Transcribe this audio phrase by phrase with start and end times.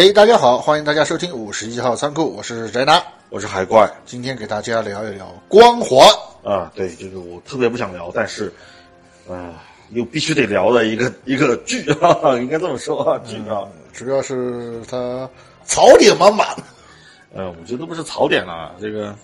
[0.00, 5.98] 哎，大家好，欢迎大家收听五十一号仓库，我是宅男，我是海怪今天给大家聊一聊《光环》。
[6.50, 8.50] 啊，对，这个我特别不想聊，但是，
[9.28, 15.28] 啊、又必须得聊的一个 一个剧啊， 应该这么说啊，剧啊，主要是它
[15.66, 16.48] 槽点满满。
[17.34, 19.14] 呃，我觉得不是槽点了，这个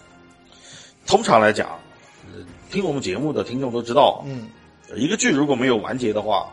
[1.07, 1.69] 通常来讲，
[2.35, 4.51] 呃听我们节目的听众都知道，嗯，
[4.95, 6.47] 一个剧如果没有完结的话，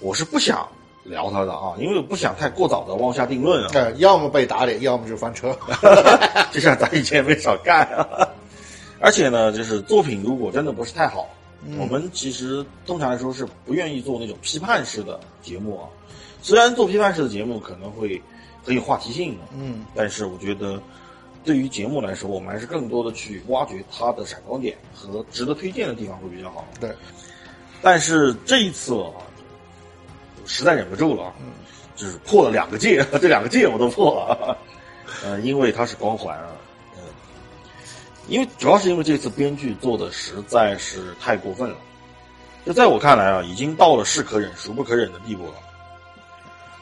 [0.00, 0.64] 我是不想
[1.04, 3.68] 聊他的啊，因为我不想太过早的妄下定论啊。
[3.72, 5.56] 对，要么被打脸，要么就翻车。
[6.52, 8.06] 这事儿咱以前没少干啊。
[9.00, 11.28] 而且呢，就是作品如果真的不是太好，
[11.78, 15.88] 我们其实通常来说是不愿意做那种批判式的节目啊。
[16.40, 18.20] 虽然做批判式的节目可能会
[18.64, 20.80] 很有话题性，嗯，但是我觉得
[21.44, 26.64] 对于节目来说，我们还是更多的去挖掘它的闪光点和值得推荐的地方会比较好。
[26.80, 26.92] 对，
[27.80, 29.31] 但是这一次啊，我
[30.46, 31.34] 实在忍不住了，啊，
[31.96, 34.58] 就是破了两个戒， 这两个戒我都破了，
[35.24, 36.48] 呃，因为它是光环啊，
[36.96, 37.02] 嗯，
[38.28, 41.76] 因为主要是因为这次编剧做的实在是太过分了，
[42.64, 45.54] 就在我看来啊，已经到了是可忍孰不可忍的地步了，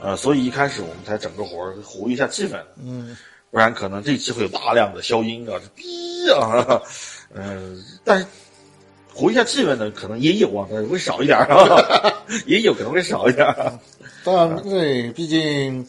[0.00, 3.16] 呃，所以一开始我们才整个活儿活一下气氛，嗯，
[3.50, 6.80] 不然可能这期会有大量的消音啊，这逼啊，
[7.34, 8.26] 嗯、 但是
[9.14, 12.12] 活一下气氛的，可能也有啊，会少一点儿啊，
[12.46, 13.72] 也有可能会少一点儿。
[14.24, 15.86] 当然，对，毕竟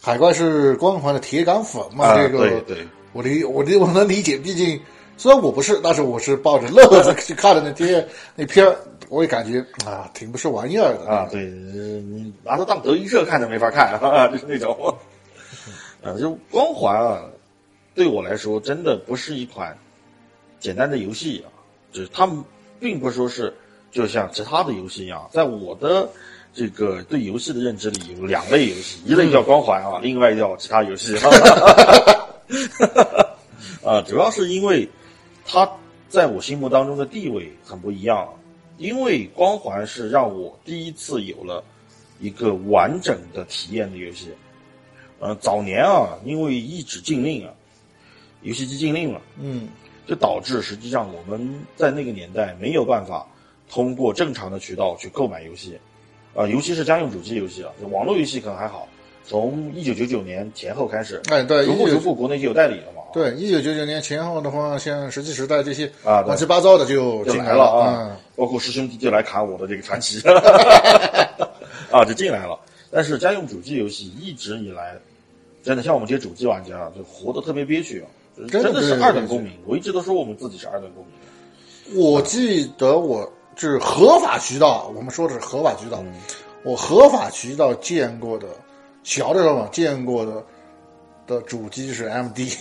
[0.00, 4.80] 海怪是光环的铁杆粉嘛，啊这个对对，我理我理我能理解，毕竟
[5.16, 8.76] 虽然我不是，但是我是抱着乐子 去看的那天那片儿，
[9.08, 11.28] 我也感觉啊，挺不是玩意儿的啊，。
[11.30, 11.48] 对，呃
[12.00, 14.96] 你拿它当德云社看都没法看啊， 就是那种，
[16.02, 17.22] 啊，就光环啊，
[17.94, 19.76] 对我来说真的不是一款
[20.58, 21.48] 简单的游戏啊，
[21.92, 22.42] 就是他们
[22.80, 23.54] 并不是说是
[23.90, 26.08] 就像其他的游戏一样，在我的
[26.54, 31.14] 这个对游戏的认知里有两类游戏，一类叫光环啊，另外叫其他游戏。
[33.84, 34.88] 啊，主要是因为
[35.44, 35.70] 它
[36.08, 38.28] 在我心目当中的地位很不一样，
[38.78, 41.62] 因为光环是让我第一次有了
[42.20, 44.28] 一个完整的体验的游戏。
[45.18, 47.52] 呃，早年啊，因为一纸禁令啊，
[48.42, 49.68] 游戏机禁令了，嗯，
[50.12, 51.40] 就导致实际上我们
[51.74, 53.26] 在那个年代没有办法
[53.70, 55.78] 通过正常的渠道去购买游戏，
[56.34, 58.86] 啊、尤其是家用主机游戏啊，就网络游戏可能还好。
[59.26, 63.00] 从一九九九年前后开始，哎，对，逐步逐步国内就有代理了嘛。
[63.14, 70.20] 对一九九九年前后的话，像石器时代这些啊乱七八糟的就就进来了啊嗯，包括师兄弟就来砍我的这个传奇，
[71.90, 72.60] 啊，就进来了。
[72.90, 74.94] 但是家用主机游戏一直以来，
[75.62, 79.52] 真的像我们这些主机玩家，就活得特别憋屈啊，就是真的是二等公民。
[79.66, 82.02] 我一直都说我们自己是二等公民。
[82.02, 86.02] 我记得我是合法渠道，我们说的是合法渠道。
[86.02, 86.14] 嗯
[86.64, 88.46] 我合法渠道见过的，
[89.02, 90.44] 小的时候嘛见过的
[91.26, 92.56] 的主机是 MD，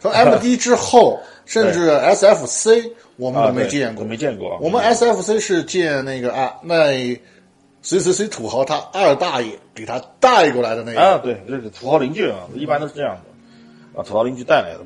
[0.00, 4.08] 从 MD 之后，甚至 SFC 我们啊，都没见过我。
[4.08, 4.58] 没见过啊。
[4.62, 6.94] 我们 SFC 是见那个啊，那
[7.82, 11.00] 谁谁谁土豪他二大爷给他带过来的那个。
[11.02, 13.20] 啊，对，这是土豪邻居啊，一般都是这样的，
[13.96, 14.80] 啊，土豪邻居带来的。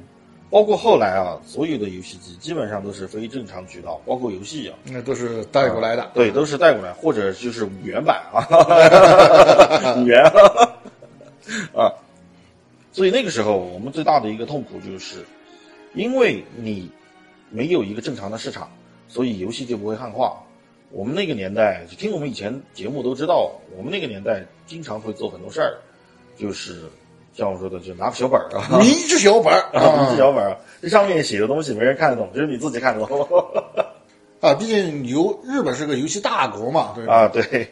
[0.51, 6.11] 包括后来啊，所有的游戏机基本上都是非正常渠道，包括游戏啊，那都是带过来的。
[6.13, 10.25] 对，都是带过来，或者就是五元版啊， 五元
[11.73, 11.93] 啊。
[12.93, 15.25] 所以那个时候，我们最大的一个痛苦就是，
[15.95, 16.91] 因为你
[17.49, 18.69] 没有一个正常的市场，
[19.07, 20.43] 所以游戏就不会汉化。
[20.91, 25.79] 我们那个年代，听我们以前节目都知道，我们那个年代经常会做很多事儿，
[26.37, 26.91] 就是
[27.41, 33.27] 像我说的，就拿个小本儿啊，迷之小本儿啊，啊纸小本儿，这上面写的东西没人看得懂，只有你自己看得懂。
[34.41, 34.55] 啊！
[34.55, 37.15] 毕竟游日本是个游戏大国嘛，对吧？
[37.15, 37.69] 啊，对。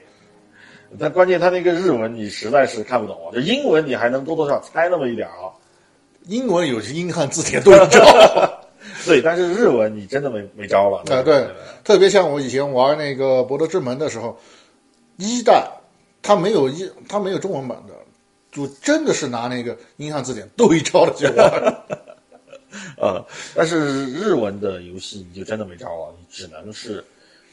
[0.99, 5.53] 但关键他那个日文你实在是看不懂啊，这英文你还能多多少少猜那么一点啊。
[6.27, 8.61] 英文有些英汉字典对照。
[9.07, 10.99] 对，但是日文你真的没没招了。
[11.11, 11.47] 啊，对，
[11.85, 14.39] 特别像我以前玩那个《博德之门》的时候，
[15.17, 15.67] 一代
[16.23, 17.95] 它没有一它没有中文版的，
[18.59, 21.85] 就真的是拿那个英汉字典对照的去玩。
[22.97, 23.25] 呃，
[23.55, 27.05] 但是日文的游戏你就真的没招了，你只能是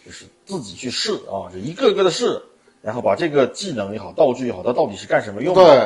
[0.06, 2.42] 就是自己去试啊，就一个个的试，
[2.82, 5.78] 然后把这个技能也好，道具也好，它到底是干什么用的，对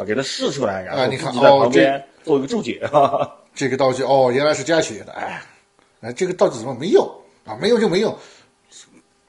[0.00, 3.28] 啊，给它试出来，然后啊你看自己在旁边做一个注解啊。
[3.54, 5.42] 这个道具哦，原来是加血的，哎，
[6.00, 7.04] 哎，这个道具怎么没用
[7.44, 7.58] 啊？
[7.60, 8.16] 没用就没用。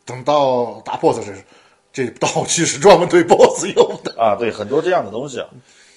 [0.05, 1.43] 等到打 BOSS 时，
[1.99, 4.35] 这道具是专门对 BOSS 用的啊。
[4.37, 5.47] 对，很多这样的东西啊。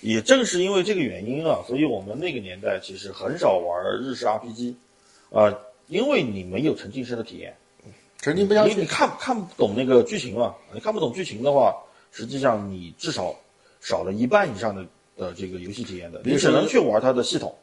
[0.01, 4.75] 也正是因为这个原因啊，所以我们那个年代其实很少玩日式 RPG，
[5.31, 5.57] 啊，
[5.87, 7.55] 因为你没有沉浸式的体验，
[8.21, 10.57] 沉浸不下去，你你看看不懂那个剧情嘛？
[10.73, 11.73] 你看不懂剧情的话，
[12.11, 13.33] 实际上你至少
[13.81, 14.85] 少了一半以上的
[15.17, 17.55] 的这个游戏体验的，你只能去玩它的系统，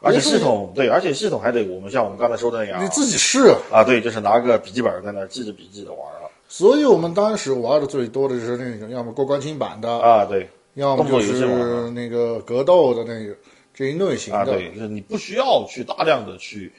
[0.00, 6.23] 而且系统对，而且系统还得我们像我们刚才说的那样，你自己试啊，对，就是拿个笔记本在那记着笔记的玩啊。
[6.48, 10.48] 所以我们当时玩的最多的就是那种要么过关清版的啊，对。
[10.74, 13.36] 要么就是那个格斗的那个
[13.72, 16.72] 这一类型的，啊，对，就是你不需要去大量的去，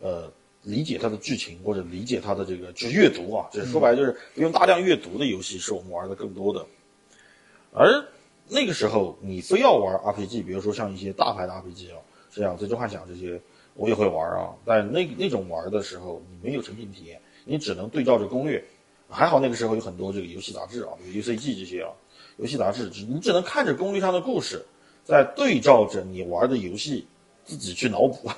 [0.00, 0.30] 呃，
[0.62, 6.64] 理解它的剧情或者理解它的这个，就是阅读啊，就是说白了就是不用大量阅读的游戏是我们玩的更多的。
[7.72, 8.04] 而
[8.46, 11.98] 那个时候你非要玩 RPG，比如说像一些大牌的 RPG 啊，
[12.30, 13.40] 像《最终幻想》这些，
[13.74, 14.50] 我也会玩啊。
[14.64, 18.62] 但那那种玩的时候，你没有沉浸体验，你只能对照着攻略。
[19.10, 21.90] 还好那个时候有很多这个游戏杂志啊，比如 UCG 这些啊。
[22.36, 24.64] 游戏杂志，只你只能看着攻略上的故事，
[25.04, 27.06] 在对照着你玩的游戏，
[27.44, 28.30] 自己去脑补。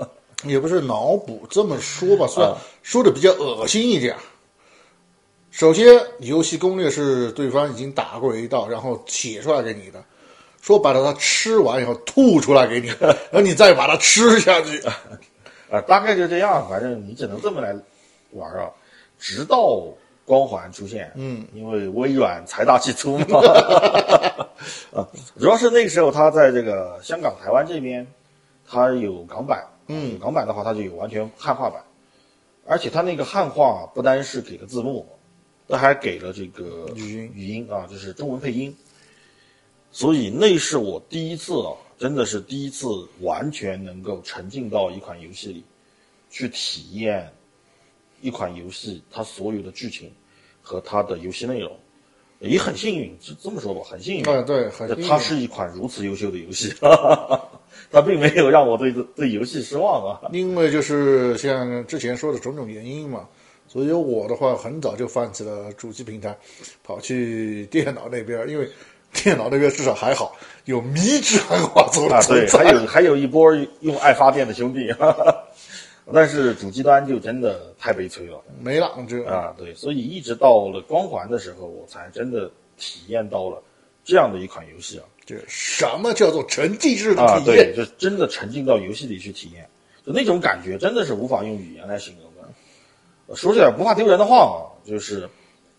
[0.48, 4.16] 也不是脑补，这么说吧，算说的比较恶心一点。
[5.50, 5.86] 首先，
[6.20, 10.02] 游戏攻略是对方已经打过一道，然后写出来给你的，
[10.62, 14.80] 说白了，他吃完以后吐出来给你， 然后你再把它吃下去。
[15.70, 17.76] 啊，大概就这样，反正你只能这么来
[18.30, 18.70] 玩啊，
[19.18, 19.86] 直到。
[20.30, 23.40] 光环出现，嗯，因为微软财大气粗嘛，
[24.94, 25.02] 啊，
[25.36, 28.06] 主要是那个时候他在这个香港、台湾这边，
[28.64, 31.82] 他有港版，嗯，港版的话他就有完全汉化版，
[32.64, 35.04] 而且他那个汉化不单是给了字幕，
[35.68, 37.32] 他还给了这个语音。
[37.34, 38.72] 语音啊，就是中文配音，
[39.90, 42.86] 所以那是我第一次啊，真的是第一次
[43.20, 45.64] 完全能够沉浸到一款游戏里，
[46.30, 47.28] 去体验
[48.20, 50.12] 一款游戏它所有的剧情。
[50.62, 51.72] 和它的游戏内容，
[52.38, 54.22] 也很幸运，就这么说吧，很幸运。
[54.22, 56.72] 对对，很它是一款如此优秀的游戏，
[57.90, 60.20] 它并没有让我对对游戏失望啊。
[60.32, 63.26] 因为就是像之前说的种种原因嘛，
[63.66, 66.36] 所以我的话很早就放弃了主机平台，
[66.84, 68.68] 跑去电脑那边，因为
[69.14, 73.50] 电脑那边至少还好，有迷之汉化做啊，对，还有还有一波
[73.80, 74.92] 用爱发电的兄弟。
[76.12, 83.62] 但是主机端就真的太悲催了，没了这啊，对，所以一直到了光环的时候，我才真的体验到了
[84.04, 85.04] 这样的一款游戏啊。
[85.24, 87.72] 这什么叫做沉浸式的体验？
[87.72, 89.68] 对，就真的沉浸到游戏里去体验，
[90.04, 93.36] 就那种感觉真的是无法用语言来形容的。
[93.36, 95.28] 说起来不怕丢人的话啊，就是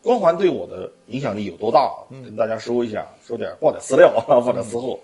[0.02, 1.92] 光环对我的影响力有多大？
[2.10, 4.98] 跟大家说一下，说点报点资料，报点私货。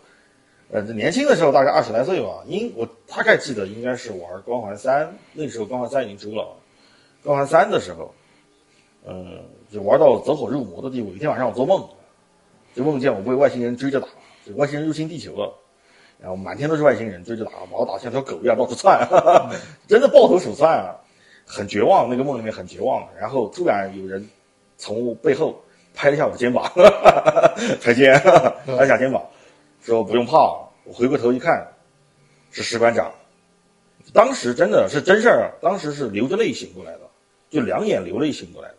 [0.70, 6.44] 呃，这年轻的时候大概二十来岁吧，应我大概记得应该是玩《光环三》，那时候《光环三》已经出了，
[7.26, 8.14] 《光环三》的时候，
[9.08, 9.40] 嗯，
[9.72, 11.14] 就玩到走火入魔的地步。
[11.14, 11.88] 一天晚上我做梦，
[12.76, 14.08] 就梦见我被外星人追着打，
[14.46, 15.54] 就外星人入侵地球了，
[16.20, 19.08] 然后满天都是外星人追着打，把我打像条狗一样到处窜，
[19.88, 20.94] 真的抱头鼠窜啊，
[21.46, 22.10] 很绝望。
[22.10, 24.28] 那个梦里面很绝望，然后突然有人
[24.78, 25.58] 从背后
[25.96, 26.70] 拍了一下我的肩膀，
[27.82, 28.20] 拍肩，
[28.78, 29.26] 拍下肩膀。
[29.88, 30.36] 说不用怕，
[30.84, 31.66] 我回过头一看，
[32.52, 33.10] 是石班长。
[34.12, 37.00] 当时真的是真事儿，当时是流着泪醒过来的，
[37.50, 38.76] 就两眼流泪醒过来的。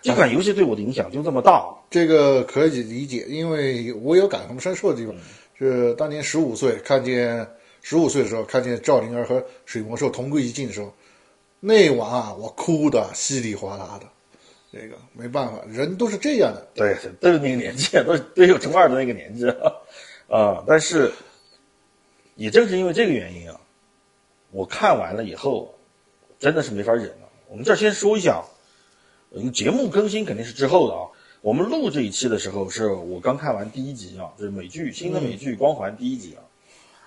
[0.00, 5.12] 这款游戏对我的影响就这么大，这个可以理解，因为我有感同身受的地方。
[5.58, 7.44] 是当年十五岁看见，
[7.82, 10.94] 十五岁的时候看见赵灵儿和水魔兽同归于尽的时候，
[11.58, 14.06] 那晚啊，我哭的稀里哗啦的。
[14.70, 16.64] 这个没办法，人都是这样的。
[16.76, 19.44] 对，都是那个年纪，都是都有中二的那个年纪。
[20.28, 20.62] 啊！
[20.66, 21.12] 但是，
[22.36, 23.58] 也正是因为这个原因啊，
[24.50, 25.74] 我看完了以后，
[26.38, 27.28] 真的是没法忍了。
[27.48, 28.44] 我们这儿先说一下，
[29.30, 31.08] 嗯，节目更新肯定是之后的啊。
[31.40, 36.44] 我们录这一期的时候，是我刚看完第一集啊，就是美剧新的美剧《光环》第一集啊。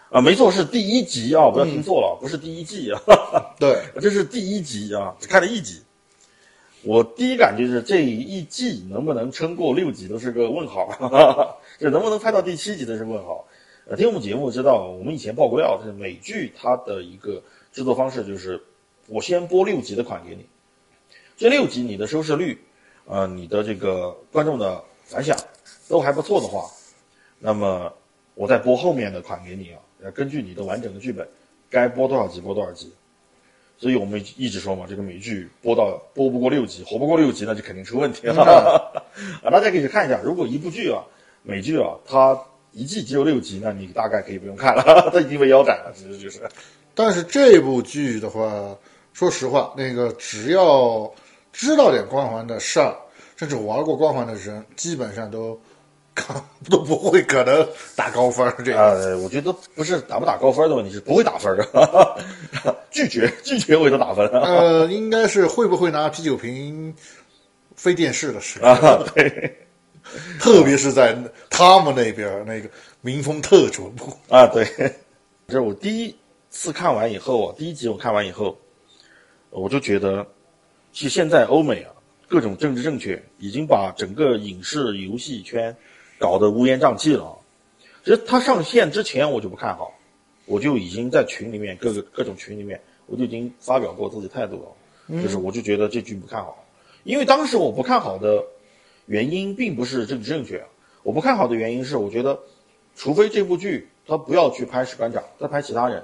[0.09, 3.01] 啊，没错，是第一集啊，不要听错了，不是第一季啊。
[3.59, 5.81] 对，这是第一集啊，只看了一集。
[6.83, 13.45] 我第一感觉是这一季能不能撑过六集都是个问号， 这能不能拍到第七集都是问号。
[13.85, 18.59] 呃，听我们节目知道，我们以前爆过料，就是美剧它的一个制作方式就是，
[19.07, 20.45] 我先播六集的款给你，
[21.37, 22.59] 这六集你的收视率，
[23.05, 25.37] 呃，你的这个观众的反响
[25.87, 26.69] 都还不错的话，
[27.39, 27.91] 那么
[28.33, 31.27] 我再播后面的款给你啊，要根据你的完整的剧本，
[31.69, 32.91] 该播多少集播多少集。
[33.81, 39.01] 所以我们一直说嘛，这个美剧播到播不过六集，活不过六集，那就肯定出问题了。
[39.43, 41.01] 啊，大家可以去看一下，如果一部剧啊，
[41.41, 42.39] 美剧啊，它
[42.73, 46.47] 一季只有六集，那你大概可以不用看了， 它已经被腰斩了，其实就是。
[46.93, 48.77] 但是这部剧的话，
[49.13, 51.11] 说实话，那个只要
[51.51, 52.95] 知道点光环的事儿，
[53.35, 55.61] 甚至玩过光环的人，基本上都看
[56.69, 58.79] 都不会可能打高分儿这样。
[58.81, 62.17] 呃，我觉得不是打不打高分的问题，是不会打分的，
[62.91, 64.27] 拒绝拒绝我都打分。
[64.27, 66.93] 呃， 应该是会不会拿啤酒瓶
[67.75, 69.57] 飞电视的事啊，对，
[70.39, 71.17] 特别是在
[71.49, 72.69] 他们那边那个
[73.01, 74.11] 民风特淳朴。
[74.29, 74.65] 啊，对，
[75.47, 76.15] 这是我第一
[76.49, 78.55] 次看完以后啊，第一集我看完以后，
[79.49, 80.27] 我就觉得，
[80.91, 81.91] 其实现在欧美啊，
[82.27, 85.75] 各种政治正确已经把整个影视游戏圈
[86.21, 87.25] 搞得乌烟瘴气了。
[87.25, 87.33] 啊。
[88.03, 89.93] 其实它上线之前我就不看好，
[90.45, 96.65] 我就已经在群里面各个各种群里面，我就已经发表过自己态度了，就是我就觉得这剧不看好，
[97.03, 98.43] 因为当时我不看好的
[99.05, 100.63] 原因并不是政治正确，
[101.03, 102.39] 我不看好的原因是我觉得，
[102.95, 105.99] 除非这部剧他不要去拍士官长，再拍其他人，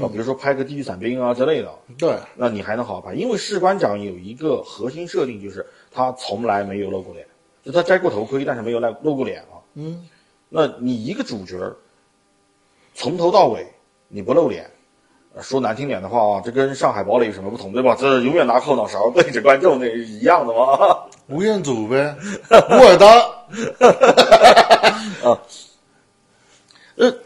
[0.00, 7.26] 啊，比如说拍个地狱伞兵啊之类的，对，那你还能好好拍，因为士官长有一个核心设定就是他从来没有露过脸，
[7.66, 9.58] 就他摘过头盔，但是没有露露过脸啊。
[9.74, 10.08] 嗯，
[10.48, 11.58] 那你一个主角
[12.94, 13.66] 从头到尾
[14.06, 14.70] 你不露脸，
[15.34, 17.96] 呃说难听点的话啊，这跟上海堡垒有什么不同，对吧？
[17.98, 20.96] 这永远拿后脑勺对着观众，那是一样的吗。
[21.26, 22.16] 吴彦祖呗，
[22.48, 23.06] 古尔达，
[26.94, 27.18] 呃，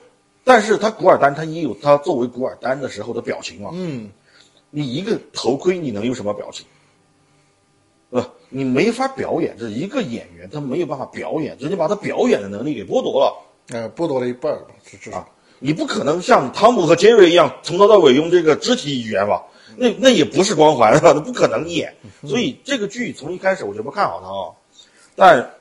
[0.43, 3.71] 但是他古尔丹他也有他作为古尔丹的时候的表情嘛。
[3.75, 4.11] 嗯，
[4.71, 6.65] 你一个头盔你能有什么表情？
[8.11, 13.47] 呃，你没法表演，这一个演员他没有办法表演，直接把他表演的能力给剥夺了。
[13.69, 15.29] 呃，剥夺了一半儿吧，这至少。
[15.61, 19.45] 你不可能像汤姆和杰瑞一样从头到尾用这个肢体语言吧？
[19.77, 21.95] 那那也不是光环啊， 那不可能演。
[22.27, 24.43] 所以这个剧从一开始我就不看好它啊，
[25.15, 25.55] 但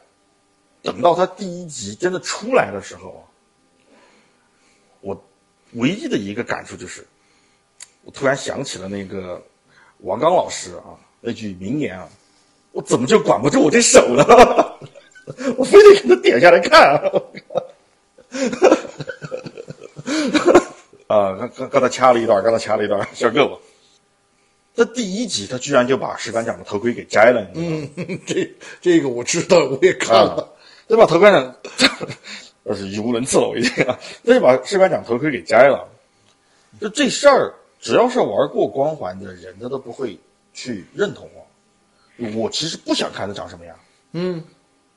[0.82, 3.22] 等到它第一集真的出来的时候啊，
[5.02, 5.24] 我
[5.74, 7.06] 唯一的一个感触就是，
[8.04, 9.42] 我突然想起了那个
[10.00, 12.10] 王刚老师啊那句名言啊，
[12.72, 14.24] 我怎么就管不住我这手呢？
[15.58, 17.02] 我非得给他点下来看啊！
[21.08, 23.58] 啊，刚刚刚才掐了一段，刚才掐了一段，小胳膊。
[24.76, 27.88] 这第一集他居然就把士官长的头盔给摘了，你知道吗？
[28.08, 30.56] 嗯， 这这个我知道，我也看了。
[30.88, 31.06] 对吧？
[31.06, 31.56] 头盔长，
[32.64, 35.88] 那是语无伦次了，我已经啊，这就把士官长头盔给摘了。
[36.80, 40.18] 就这事儿，只要是玩过光环的人，他都不会
[40.54, 41.46] 去认同我。
[42.36, 43.80] 我其实不想看他长什么样。
[44.12, 44.44] 嗯，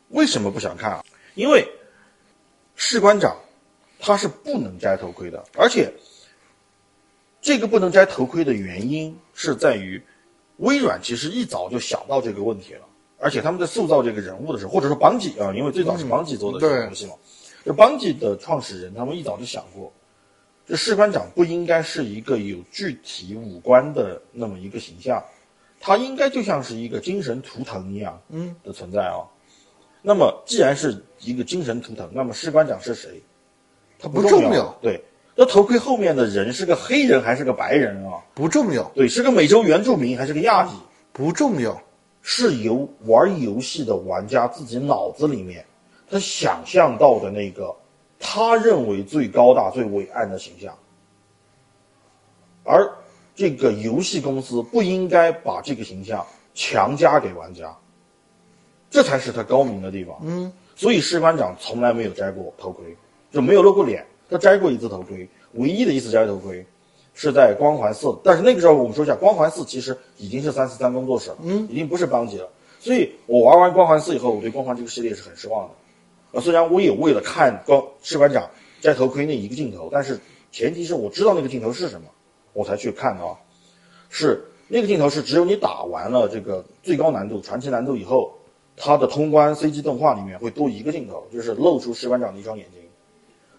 [0.09, 1.05] 为什么不想看啊？
[1.35, 1.67] 因为
[2.77, 3.37] 士官长
[3.99, 5.93] 他是不能摘头盔的，而且
[7.41, 10.03] 这个不能摘头盔的原因是在于
[10.59, 12.87] 微软其实一早就想到这个问题了，
[13.19, 17.15] 而且他们在塑造这个人物的时候，或者说邦吉啊，因为最早是邦吉做的这个对游戏嘛，
[17.65, 19.93] 这邦吉的创始人他们一早就想过，
[20.67, 25.23] 这士官长不应该是一个有具体五官的那么一个形象，
[25.83, 29.19] 他应该就像是一个精神图腾一样，嗯的存在啊。
[30.01, 33.21] 那么既然是一个精神图腾，那么士官长是谁？
[33.99, 35.03] 他不重重要对，
[35.35, 38.23] 那头盔后面的人是个黑人还是个白人啊？
[38.33, 40.71] 不重要，对，是个美洲原住民还是个亚裔？
[41.13, 41.79] 不重要。
[42.25, 45.67] 是由玩游戏的玩家自己脑子里面
[46.09, 47.75] 他想象到的那个
[48.21, 50.73] 他认为最高大、最伟岸的形象，
[52.63, 52.89] 而
[53.35, 56.25] 这个游戏公司不应该把这个形象
[56.55, 57.75] 强加给玩家，
[58.91, 60.17] 这才是他高明的地方。
[60.23, 62.85] 嗯，所以士官长从来没有摘过头盔，
[63.31, 64.05] 就没有露过脸。
[64.31, 66.65] 他摘过一次头盔，唯一的一次摘头盔
[67.15, 72.49] 是在光环四，但是那个时候我们说一下，光环四其实已经是三四三工作室了，嗯，已经不是邦吉了。
[72.81, 75.75] 所以我玩完光环四以后，我对光环这个系列是很失望的。
[76.33, 78.49] 呃，虽然我也为了看光士官长
[78.81, 80.19] 摘头盔那一个镜头，但是
[80.51, 82.07] 前提是我知道那个镜头是什么，
[82.53, 83.37] 我才去看的啊。
[84.09, 88.33] 是那个镜头是只有你打完了这个最高难度传奇难度以后，
[88.77, 92.81] 它的通关 CG 动画里面会多一个镜头，就是露出士官长的一双眼睛。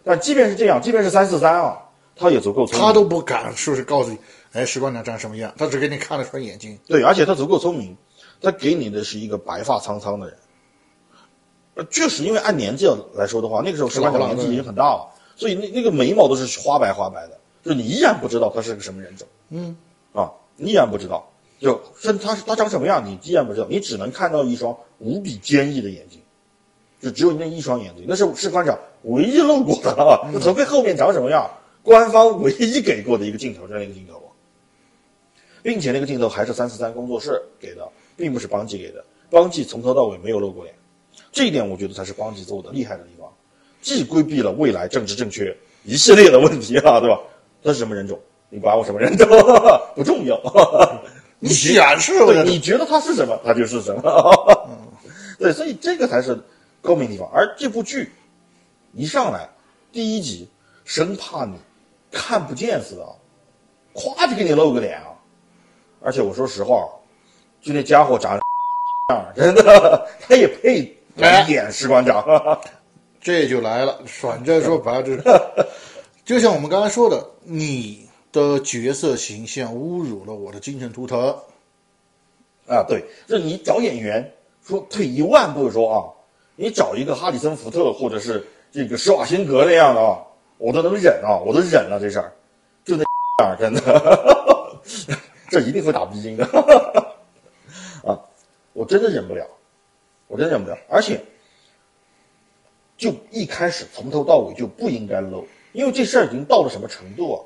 [0.03, 1.79] 但即便是这样，即便是三四三啊，
[2.15, 2.85] 他也足够聪明。
[2.85, 4.17] 他都不敢说是告诉你，
[4.51, 6.77] 哎，士官长长什么样，他只给你看了双眼睛。
[6.87, 7.95] 对，而且他足够聪明，
[8.41, 10.37] 他给你的是一个白发苍苍的人。
[11.75, 12.85] 呃，确实，因为按年纪
[13.15, 19.75] 来说的话，那个时候士官长年纪已经很大了，所以那那个眉毛都是花白花白的，就你依然不知道他是个什么人种嗯，
[20.13, 21.27] 啊，你依然不知道，
[21.59, 26.19] 就甚至他他长什么样，你依然不知道，你只能看到一双无比坚毅的眼睛，
[27.01, 30.29] 就只有那一双眼睛，那是士官长唯一露过的啊。
[30.33, 31.49] 那头盔后面长什么样，
[31.81, 34.19] 官方唯一给过的一个镜头就是那个镜头。
[35.61, 39.01] 并且那个镜头还是三四三工作室给的，并不是邦吉给的。
[39.29, 40.75] 邦吉从头到尾没有露过脸，
[41.31, 43.31] 这一点我觉得才是邦吉做的厉害的地方。
[43.81, 45.55] 既规避了未来政治正确
[45.85, 47.17] 一系列的问题啊，对吧？
[47.63, 48.19] 他是什么人种？
[48.49, 49.27] 你管我什么人种
[49.95, 50.39] 不重要，
[51.39, 54.69] 你显示了，你觉得他是什么，他就是什么。
[55.39, 56.39] 对，所以这个才是
[56.81, 57.27] 高明地方。
[57.33, 58.11] 而这部剧
[58.93, 59.49] 一上来
[59.91, 60.47] 第一集，
[60.85, 61.55] 生怕你
[62.11, 63.05] 看不见似的，
[63.95, 65.09] 咵就给你露个脸啊！
[66.03, 66.87] 而且我说实话，
[67.59, 68.39] 就那家伙长
[69.09, 70.95] 样，真的，他也配
[71.47, 72.61] 演士官长。
[73.19, 75.65] 这就来了，反正说白了
[76.25, 81.37] 就，像我们刚才说的，你的角色形象侮辱了我的精神图腾
[82.65, 82.83] 啊！
[82.87, 84.33] 对，就你找演员，
[84.65, 85.95] 说退一万步说啊，
[86.55, 90.23] 你找一个哈里森福特或者是这个施瓦辛格那样的啊，
[90.57, 92.31] 我都能忍啊，我都忍了这事儿，
[92.85, 93.03] 就那
[93.43, 94.79] 样真的，
[95.51, 96.45] 这一定会打鼻筋的
[98.05, 98.17] 啊！
[98.71, 99.45] 我真的忍不了，
[100.27, 101.19] 我真的忍不了，而且。
[102.95, 107.37] 就一开始从头到尾就不应该露，因为这事儿已经到了什么程度啊？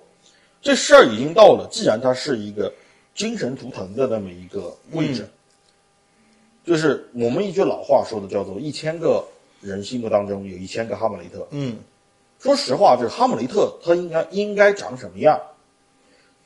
[0.62, 2.72] 这事儿已经到了，既然它是一个
[3.16, 5.28] 精神图腾的那么一个位置，
[6.66, 9.26] 就是我们一句老话说的叫做“一千个
[9.62, 11.48] 人心目当中有一千个哈姆雷特”。
[11.52, 11.78] 嗯，
[12.40, 15.40] 说实话，就是哈姆雷特他应该应该长什么样？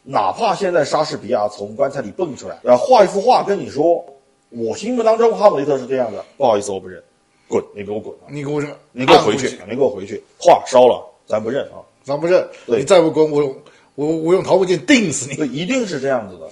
[0.04, 4.04] 哪怕现在莎士比亚从棺材里蹦出来，然后画一幅画跟你说，
[4.50, 7.02] 我心目当中哈姆雷特是这样的，不好意思，我不认。
[7.48, 7.64] 滚！
[7.76, 8.16] 你给我滚！
[8.30, 8.74] 你给我认！
[8.94, 9.60] 你给我回去！
[9.68, 10.24] 你给我回去！
[10.40, 11.80] 画烧了，咱不认啊！
[12.04, 12.46] 咱不认！
[12.66, 13.56] 你再不滚，我用
[13.96, 15.38] 我我用桃木剑钉死你！
[15.38, 16.50] 对，一定是这样子的。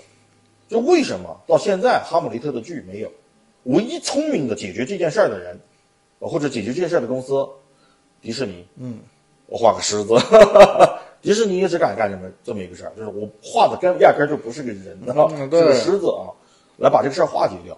[0.70, 3.12] 就为什么到现在哈姆雷特的剧没有？
[3.64, 5.60] 唯一聪明的解决这件事儿的人，
[6.22, 7.46] 或者解决这件事儿的公司，
[8.22, 8.66] 迪士尼。
[8.78, 9.00] 嗯，
[9.48, 10.14] 我画个狮子。
[11.22, 14.98] 迪士尼一直敢干这么这么一个事儿，就是我画的根压根就不是个人，
[15.38, 16.32] 是个狮子啊，
[16.78, 17.78] 来把这个事儿化解掉。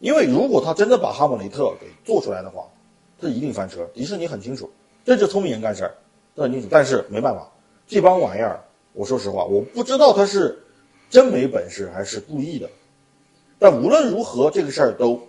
[0.00, 2.66] 因为如果他真的把哈姆雷特给做出来的话，
[3.18, 3.88] 他一定翻车。
[3.94, 4.68] 迪士尼很清楚，
[5.06, 5.94] 这就聪明人干事儿，
[6.34, 6.68] 他很清楚。
[6.70, 7.50] 但是没办法，
[7.86, 8.62] 这帮玩意儿，
[8.92, 10.58] 我说实话，我不知道他是
[11.10, 12.68] 真没本事还是故意的。
[13.58, 15.20] 但无论如何，这个事儿都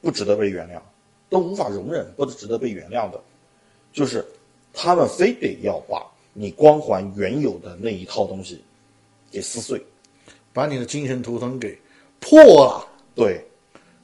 [0.00, 0.80] 不值得被原谅，
[1.28, 3.20] 都无法容忍，不值得被原谅的，
[3.92, 4.24] 就是
[4.72, 8.62] 他们非得要把你光环原有的那一套东西
[9.30, 9.84] 给撕碎，
[10.52, 11.78] 把你的精神图腾给
[12.20, 12.86] 破了。
[13.14, 13.44] 对。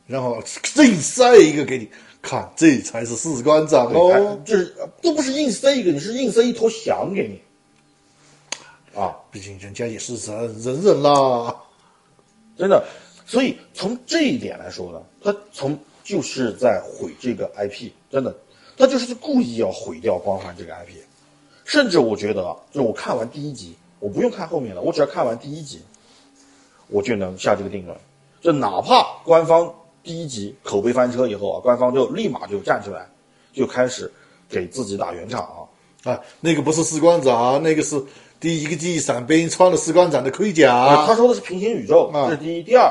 [0.06, 0.42] 然后
[0.76, 1.86] 硬塞一个给你
[2.28, 4.38] 看，这才是士官长哦。
[4.44, 7.40] 就是都不是硬塞一个，你是硬塞一坨翔给你。
[9.00, 11.56] 啊，毕竟人家也是人人人啦，
[12.58, 12.84] 真的。
[13.24, 18.36] 所以从这一点来说呢，他从就是在毁这个 IP，真的，
[18.76, 20.96] 他就是故意要毁掉光环这个 IP。
[21.64, 25.80] 甚至我觉得，就我看完第一集，我不用看后面了，我只要看完第一集，
[26.88, 27.96] 我就能下这个定论。
[28.42, 29.74] 就哪怕官方。
[30.02, 33.06] 第一集口碑翻车以后啊，官方就立马就站出来，
[33.52, 34.10] 就开始
[34.48, 35.68] 给自己打圆场
[36.04, 36.12] 啊！
[36.12, 38.02] 啊，那个不是士官长，那个是
[38.40, 41.04] 第一个季伞兵穿了士官长的盔甲。
[41.06, 42.62] 他说的是平行宇宙，这是第一。
[42.62, 42.90] 第二，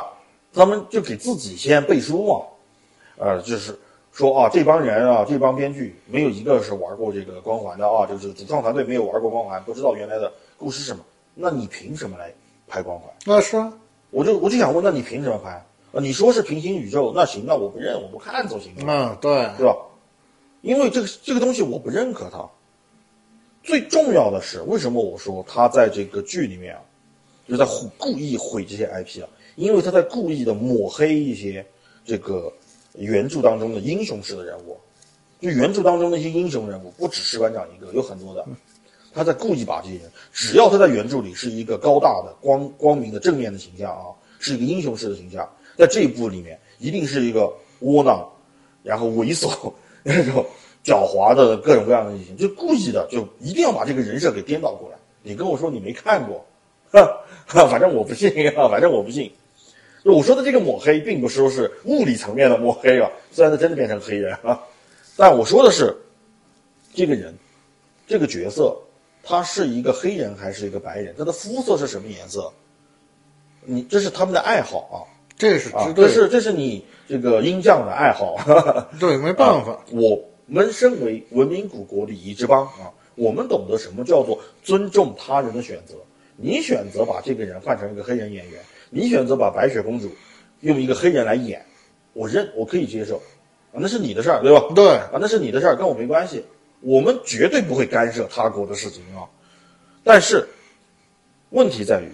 [0.52, 2.46] 咱们就给自己先背书嘛，
[3.18, 3.80] 呃，就是
[4.12, 11.04] 说啊，这帮人啊，这帮编剧没有一个是玩过这个光环的啊，就是主创团队没有玩过光环，不知道原来的故事是什么。
[11.34, 12.32] 那你凭什么来
[12.68, 13.10] 拍光环？
[13.26, 13.74] 那是啊，
[14.12, 15.66] 我就我就想问，那你凭什么拍？
[15.94, 18.82] 你说是平行宇宙，那行，那我不认，我不看总行了。
[18.88, 19.76] 嗯，对，对吧？
[20.62, 22.48] 因为这个这个东西我不认可它。
[23.64, 26.82] 最重要的是，为什么我说他在这个剧里面啊，
[27.48, 27.66] 就在
[27.98, 29.30] 故意毁这些 IP 啊？
[29.56, 31.66] 因为他在故意的抹黑一些
[32.06, 32.52] 这个
[32.94, 34.78] 原著当中的英雄式的人物。
[35.40, 38.44] 就原著当中那些英雄人物，不只是馆长一个，有很多的。
[39.14, 45.48] 他在故意把这些人，只要他在原著里是一个高大的、光光明的、正面的形象啊，是一个英雄式的形象。
[45.78, 48.28] 在这一部里面，一定是一个窝囊，
[48.84, 49.72] 然后猥琐
[50.04, 50.44] 那种
[50.84, 54.98] 狡猾的各种各样的类型，就故意的，就一定要把这个人设给颠倒过来。
[55.22, 56.44] 你跟我说你没看过，
[56.92, 59.32] 哈，反正我不信啊，反正我不信。
[60.04, 64.58] 我说的这个抹黑，并不是说是物理层面的抹黑啊，虽然他真的变成黑人啊，
[65.18, 65.94] 但我说的是，
[66.94, 67.36] 这个人，
[68.08, 68.74] 这个角色，
[69.22, 71.14] 他是一个黑人还是一个白人？
[71.18, 72.50] 他的肤色是什么颜色？
[73.66, 74.98] 你这是他们的爱好啊。
[75.38, 78.36] 这是啊，这是这是你这个鹰将的爱好，
[79.00, 79.80] 对，没办法。
[79.92, 85.94] 我们身为文明古国礼仪之邦啊，我们懂得什么叫做尊重他人的选择。
[86.38, 90.10] 你选择把这个人换成一个黑人演员，你选择把白雪公主
[90.62, 91.64] 用一个黑人来演，
[92.14, 93.18] 我认我可以接受，
[93.72, 94.66] 啊，那是你的事儿，对吧？
[94.74, 96.44] 对，啊，那是你的事儿，跟我没关系。
[96.82, 99.22] 我们绝对不会干涉他国的事情啊。
[100.04, 100.48] 但是
[101.52, 102.10] 问题在于。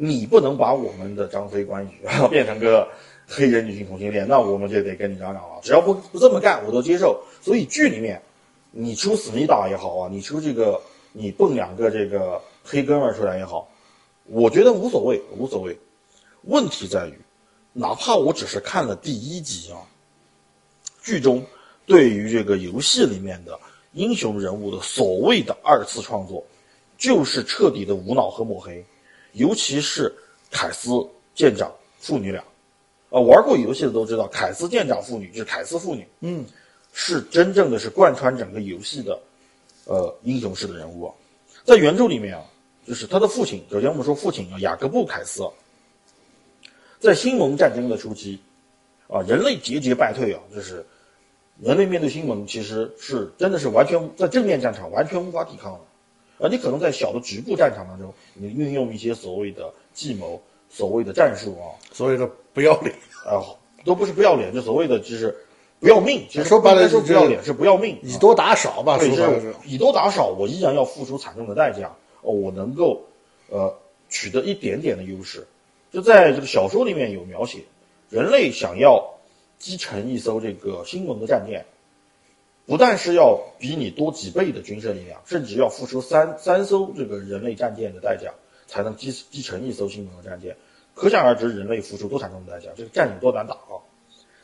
[0.00, 2.88] 你不能把我们的张飞、关羽 变成个
[3.26, 5.58] 黑人女性同性恋，那我们就得跟你嚷嚷了。
[5.60, 7.20] 只要不不这么干，我都接受。
[7.42, 8.22] 所以剧里面，
[8.70, 10.80] 你出思密达也好啊，你出这个
[11.12, 13.68] 你蹦两个这个黑哥们儿出来也好，
[14.26, 15.76] 我觉得无所谓，无所谓。
[16.42, 17.18] 问题在于，
[17.72, 19.82] 哪怕我只是看了第一集啊，
[21.02, 21.44] 剧中
[21.86, 23.58] 对于这个游戏里面的
[23.94, 26.46] 英雄人物的所谓的二次创作，
[26.96, 28.84] 就是彻底的无脑和抹黑，
[29.38, 30.14] 尤其是
[30.50, 30.90] 凯斯
[31.34, 32.42] 舰长父女俩，
[33.10, 36.44] 啊，玩过游戏的都知道，凯斯舰长父女就是凯斯父女，嗯，
[36.92, 39.18] 是真正的是贯穿整个游戏的，
[39.86, 41.14] 呃，英雄式的人物啊。
[41.64, 42.44] 在原著里面啊，
[42.86, 45.42] 就是他的父亲，首先我们说父亲啊，雅各布·凯斯，
[46.98, 48.40] 在新盟战争的初期，
[49.06, 50.84] 啊，人类节节败退啊，就是
[51.60, 55.80] 人类面对新盟其实是真的是完全在正面战场完全无法抵抗的，
[56.38, 62.94] 啊，你可能在小的局部战场当中，你运用一些所谓的计谋、所谓的战术啊，所谓的不要脸，
[63.26, 63.42] 啊，
[63.84, 65.36] 都不是不要脸，就所谓的就是
[65.80, 66.24] 不要命。
[66.30, 69.40] 其实说白了说就是不要脸是不要命，以多打少吧，对，就是。
[69.40, 71.94] 是以多打少，我依然要付出惨重的代价。
[72.22, 73.00] 哦，我能够
[73.48, 73.72] 呃
[74.08, 75.46] 取得一点点的优势。
[75.90, 77.60] 就在这个小说里面有描写，
[78.10, 79.02] 人类想要
[79.58, 81.64] 击沉一艘这个新盟的战舰，
[82.68, 88.30] 不但是要比你多几倍的军事力量，甚至要付出三三艘这个人类战舰的代价，
[88.66, 90.54] 才能击击沉一艘新盟的战舰。
[90.94, 93.80] 可想而知，人类付出多惨重的代价，这个战有多难打啊！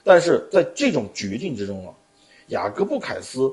[0.02, 1.92] 但是在这种绝境之中啊，
[2.46, 3.52] 雅各布·凯斯，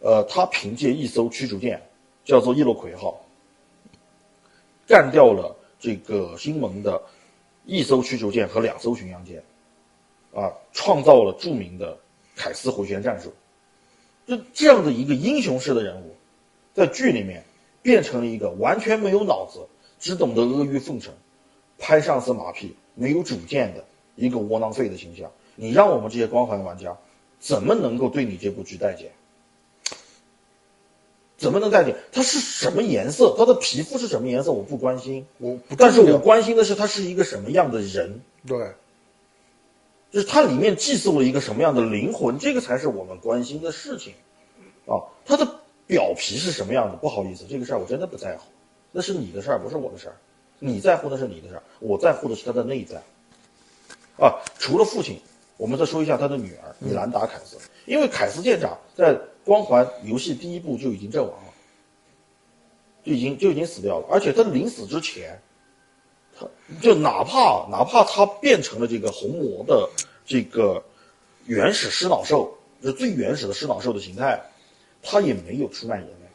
[0.00, 1.80] 呃，他凭借一艘驱逐舰，
[2.26, 3.18] 叫做伊洛魁号，
[4.86, 7.00] 干掉了这个新盟的
[7.64, 9.42] 一艘驱逐舰和两艘巡洋舰，
[10.34, 11.96] 啊，创造了著名的
[12.36, 13.32] 凯斯回旋战术。
[14.26, 16.14] 就这样的一个英雄式的人物，
[16.74, 17.44] 在剧里面
[17.82, 19.66] 变成了一个完全没有脑子、
[19.98, 21.12] 只懂得阿谀奉承、
[21.78, 23.84] 拍上司马屁、没有主见的
[24.16, 25.30] 一个窝囊废的形象。
[25.56, 26.96] 你让我们这些光环玩家
[27.38, 29.10] 怎么能够对你这部剧待见？
[31.36, 31.96] 怎么能待见？
[32.12, 33.34] 他是什么颜色？
[33.36, 34.52] 他的皮肤是什么颜色？
[34.52, 38.72] 我不关心，我不但是我关心的是他是一个什么样的人，对，
[40.14, 44.14] 就是他里面寄宿了一个什么样的灵魂，这个才是我们关心的事情。
[44.86, 45.44] 啊，他的
[45.88, 46.96] 表皮是什么样的？
[46.98, 48.44] 不好意思，这个事儿我真的不在乎，
[48.92, 50.14] 那是你的事儿，不是我的事儿。
[50.60, 53.02] 你在乎的是你的事儿，我在乎的是他的内在。
[54.16, 55.18] 啊，除了父亲，
[55.56, 61.52] 我们再说一下他的女儿米兰达·凯斯，因为凯斯舰长在光环游戏第一部就已经阵亡了，
[63.02, 65.36] 就已经就已经死掉了，而且他临死之前，
[66.80, 69.88] 就哪怕哪怕他变成了这个红魔的
[70.24, 70.82] 这个
[71.46, 74.42] 原始尸脑兽，就最原始的尸脑兽的形态，
[75.02, 76.26] 他也没有出卖人类，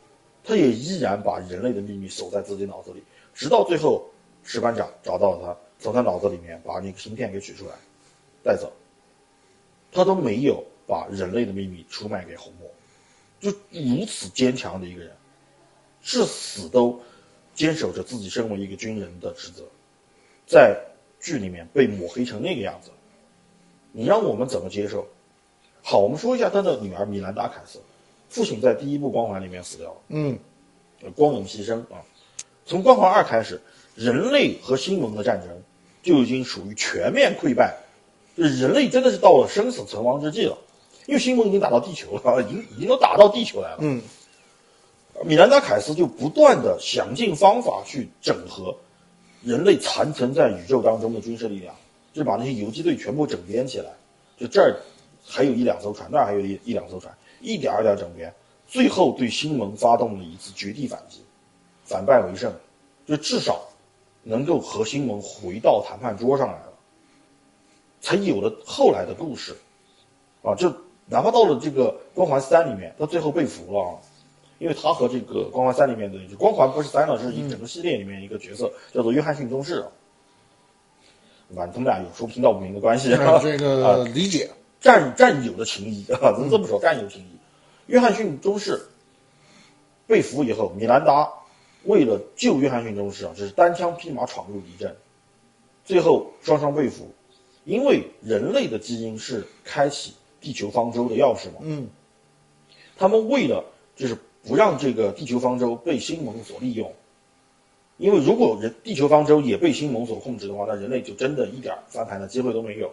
[0.43, 4.09] 他也依然把人类的秘密守在自己脑子里，直到最后
[4.43, 7.71] 石班长找到了他，从他脑子里面把那个芯片给取出来，
[8.43, 8.71] 带走，
[9.91, 12.69] 他都没有把人类的秘密出卖给红魔，
[13.39, 15.11] 就如此坚强的一个人，
[16.01, 17.01] 至死都
[17.53, 19.63] 坚守着自己身为一个军人的职责，
[20.49, 20.75] 在
[21.19, 22.89] 剧里面被抹黑成那个样子，
[23.91, 25.05] 你让我们怎么接受？
[25.83, 27.79] 好，我们说一下他的女儿米兰达·凯斯，
[28.29, 30.39] 父亲在第一部《光环》里面死掉了，嗯，
[31.03, 32.01] 呃光荣牺牲啊。
[32.65, 33.61] 从《光环二》开始，
[33.93, 35.49] 人类和星盟的战争
[36.01, 37.77] 就已经属于全面溃败，
[38.35, 40.57] 就是人类真的是到了生死存亡之际了，
[41.05, 43.77] 因为星盟已经打到地球了， 已经已经都打到地球来了。
[43.81, 44.01] 嗯，
[45.23, 48.75] 米兰达·凯斯就不断的想尽方法去整合
[49.41, 51.73] 人类残存在宇宙当中的军事力量，
[52.11, 53.91] 就把那些游击队全部整编起来，
[54.37, 54.75] 就这儿
[55.25, 58.33] 还有一两艘船，那儿还有一一两艘船，一点儿点儿整编，
[58.67, 61.23] 最后对星盟发动了一次绝地反击，
[61.85, 62.51] 反败为胜，
[63.07, 63.61] 就至少
[64.23, 66.73] 能够和星盟回到谈判桌上来了，
[68.01, 69.55] 才有了后来的故事，
[70.43, 70.69] 啊，就
[71.05, 73.95] 哪怕到了这个光环三里面，他最后被俘了啊。
[74.59, 79.83] 因为他和这个《光环三》里面的，就光环不是三了，是一整个系列里面一个角色，叫做约翰逊中士，
[81.55, 83.09] 反正他们俩有说不清道不明的关系。
[83.17, 87.37] 那 这个 理解，战战友的情谊 啊，咱们这么说，战友情谊。
[87.87, 88.79] 约翰逊中士
[90.05, 91.27] 被俘以后，米兰达
[91.85, 94.95] 为了救约翰逊中士啊，就是单枪匹马闯入敌阵，
[95.85, 97.09] 最后双双被俘。
[97.65, 101.87] 因为人类的基因是开启地球方舟的钥匙嘛，嗯，
[102.97, 103.63] 他们为了
[103.95, 106.93] 就是不让这个地球方舟被星盟所利用，
[107.97, 112.91] 因为如果人地球方舟也被星盟所控制的话，那人类就真的一点翻盘的机会都没有。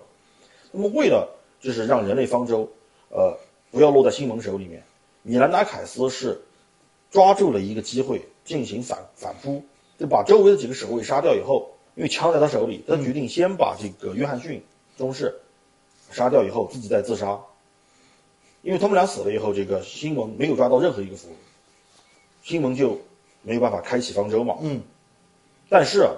[0.73, 1.29] 那么为了
[1.61, 2.69] 就是让人类方舟，
[3.11, 3.39] 呃，
[3.71, 4.83] 不要落在星盟手里面，
[5.23, 6.41] 米兰达凯斯是
[7.11, 9.63] 抓住了一个机会进行反反扑，
[9.99, 14.63] 就把周围的几个守卫杀掉以后，因为枪在他手里，他决定先把这个约翰逊
[14.99, 15.35] 中士
[16.11, 17.41] 杀掉以后，自己再自杀。
[18.67, 21.33] 因为他们俩死了以后，这个新蒙没有抓到任何一个俘虏，
[22.43, 23.01] 新蒙就
[23.43, 24.57] 没有办法开启方舟嘛。
[24.61, 24.83] 嗯，
[25.69, 26.11] 但是啊，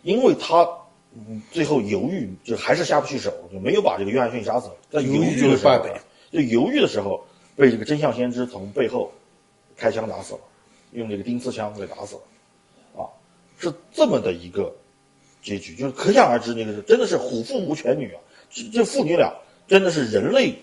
[0.00, 0.66] 因为他
[1.14, 4.70] 嗯最后犹豫，就还是下不去手，就没有把这个约翰逊杀死。
[4.90, 6.00] 在犹豫的时候犹败北，
[6.32, 7.22] 就犹豫的时候，
[7.56, 9.12] 被这个真相先知从背后
[9.76, 10.40] 开枪打死了，
[10.92, 13.04] 用这个钉刺枪给打死了，啊，
[13.58, 14.74] 是这么的一个
[15.42, 19.30] 结局，就是可想而知，那个是真的是虎父无犬女啊，这这父女俩
[19.68, 20.54] 真的是人类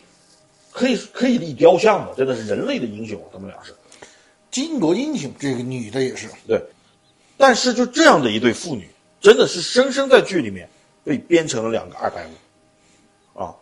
[0.80, 3.76] 可以可以立雕像嘛，真的是人类的英雄，他们俩是。
[4.50, 6.64] 巾帼英雄，这个女的也是，对，
[7.36, 8.88] 但是就这样的一对父女，
[9.20, 10.70] 真的是生生在剧里面
[11.04, 13.54] 被编成了两个二百五，啊，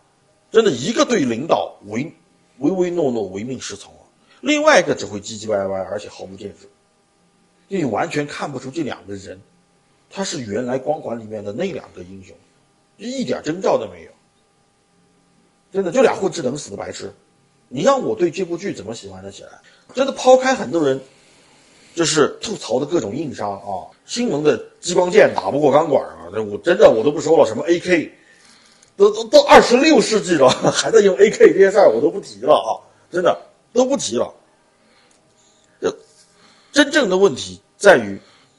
[0.52, 2.12] 真的一个对领导唯
[2.58, 4.06] 唯唯诺诺、唯命是从啊，
[4.40, 6.68] 另外一个只会唧唧歪歪，而且毫无建树，
[7.66, 9.40] 你完全看不出这两个人，
[10.08, 12.36] 他是原来光环里面的那两个英雄，
[12.96, 14.10] 一点征兆都没有，
[15.72, 17.12] 真的就俩混吃等死的白痴，
[17.68, 19.50] 你让我对这部剧怎么喜欢得起来？
[19.94, 21.00] 真的抛开很多人
[21.94, 28.10] 就是吐槽的各种硬伤啊，新闻的激光剑打不过钢管啊，那我真的我都不说了，什么 AK，
[28.96, 32.70] 都都都二十六世纪了， 还在用 AK 这些事儿我都不提了啊，
[33.10, 33.38] 真的
[33.72, 34.32] 都不提了。
[35.80, 35.94] 这
[36.70, 38.18] 真正的问题在于，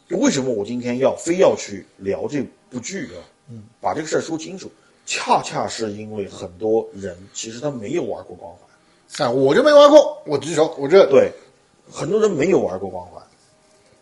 [0.09, 3.21] 为什么我今天要非要去聊这部剧啊？
[3.49, 4.69] 嗯，把这个事儿说清楚，
[5.09, 9.27] 恰恰是因为很多人其实他没有玩过光环。
[9.27, 11.31] 啊，我就没玩过，我举手，我这对，
[11.91, 13.19] 很多人没有玩过光环，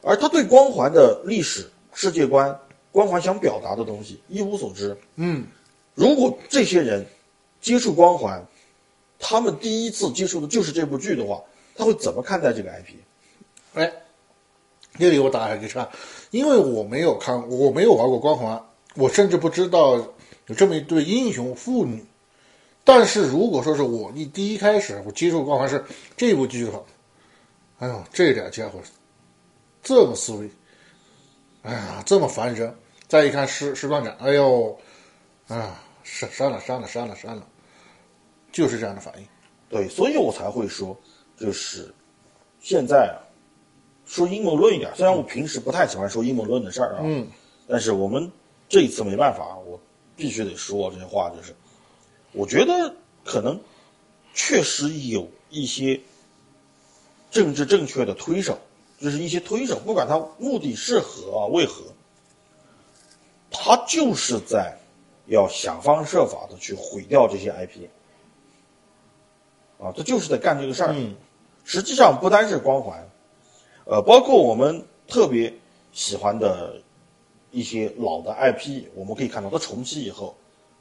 [0.01, 2.59] 而他对光环的历史、世界观、
[2.91, 4.97] 光环想表达的东西一无所知。
[5.15, 5.47] 嗯，
[5.95, 7.05] 如果这些人
[7.61, 8.45] 接触光环，
[9.17, 11.41] 他们第一次接触的就是这部剧的话，
[11.73, 12.95] 他会怎么看待这个 IP？
[13.75, 13.93] 哎，
[14.99, 15.87] 这里我打一个岔，
[16.31, 18.61] 因为我没有看，我没有玩过光环，
[18.97, 20.05] 我甚至不知道
[20.47, 22.03] 有这么一对英雄父女。
[22.83, 25.83] 但是如果说是我一第一开始我接触光环是
[26.15, 26.83] 这部剧的话，
[27.79, 28.79] 哎呦，这俩家伙
[29.83, 30.49] 这么思维，
[31.63, 32.73] 哎呀，这么烦人。
[33.07, 34.77] 再一看师师段长，哎呦，
[35.47, 37.45] 啊，删删了删了删了删了，
[38.51, 39.27] 就是这样的反应。
[39.69, 40.97] 对，所以我才会说，
[41.37, 41.93] 就是
[42.61, 43.19] 现在啊，
[44.05, 47.27] 说阴谋论一点，虽然我平时不太喜欢说阴谋论的事儿啊，嗯，
[47.67, 48.31] 但是我们
[48.69, 49.66] 这一次没办法，我
[50.17, 51.55] 必须得说这些话，就是
[52.33, 53.61] 我觉得可能
[54.33, 56.01] 确实有一些
[57.31, 58.57] 政治正确的推手，
[58.99, 61.83] 就是一些推手，不管他目的是何啊，为何，
[63.51, 64.77] 他就是在
[65.27, 67.87] 要想方设法的去毁掉这些 IP。
[69.79, 70.93] 啊，他就是在干这个事儿。
[70.95, 71.15] 嗯，
[71.63, 73.07] 实际上不单是光环，
[73.85, 75.53] 呃，包括我们特别
[75.93, 76.81] 喜欢的
[77.57, 80.35] 一些老的 IP，我们可以看到，它重启以后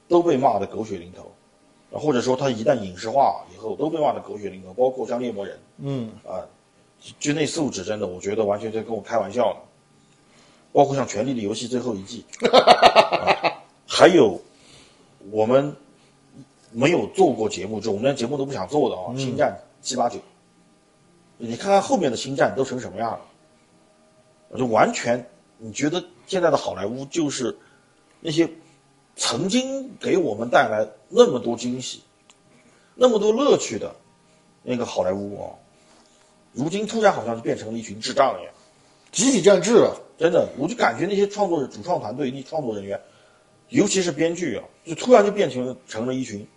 [0.06, 1.32] 都被骂的狗血淋头，
[1.90, 6.44] 啊，或者说它一旦影视化以后都被骂的狗血淋头，包括像猎魔人，嗯，啊，
[7.18, 9.60] 就那素质真的，我觉得完全在跟我开玩笑呢。
[10.72, 14.38] 包括像《权力的游戏》最后一季， 啊还有
[15.30, 15.74] 我们
[16.70, 20.18] 没有做过节目，就我们连节目都不想做的啊，星战》七八九，
[21.38, 23.20] 你看看后面的《星战》都成什么样了，
[24.50, 25.26] 我就完全
[25.58, 27.56] 你觉得现在的好莱坞就是
[28.20, 28.48] 那些
[29.16, 32.02] 曾经给我们带来那么多惊喜、
[32.94, 33.94] 那么多乐趣的
[34.62, 35.50] 那个好莱坞啊，
[36.52, 38.52] 如今突然好像就变成了一群智障一样。
[39.12, 40.02] 集体战智了。
[40.18, 42.98] 真的，我就感觉那些创作者、主创团队、那创作人员，
[43.68, 46.48] 尤其是编剧啊，就突然就变成成了一群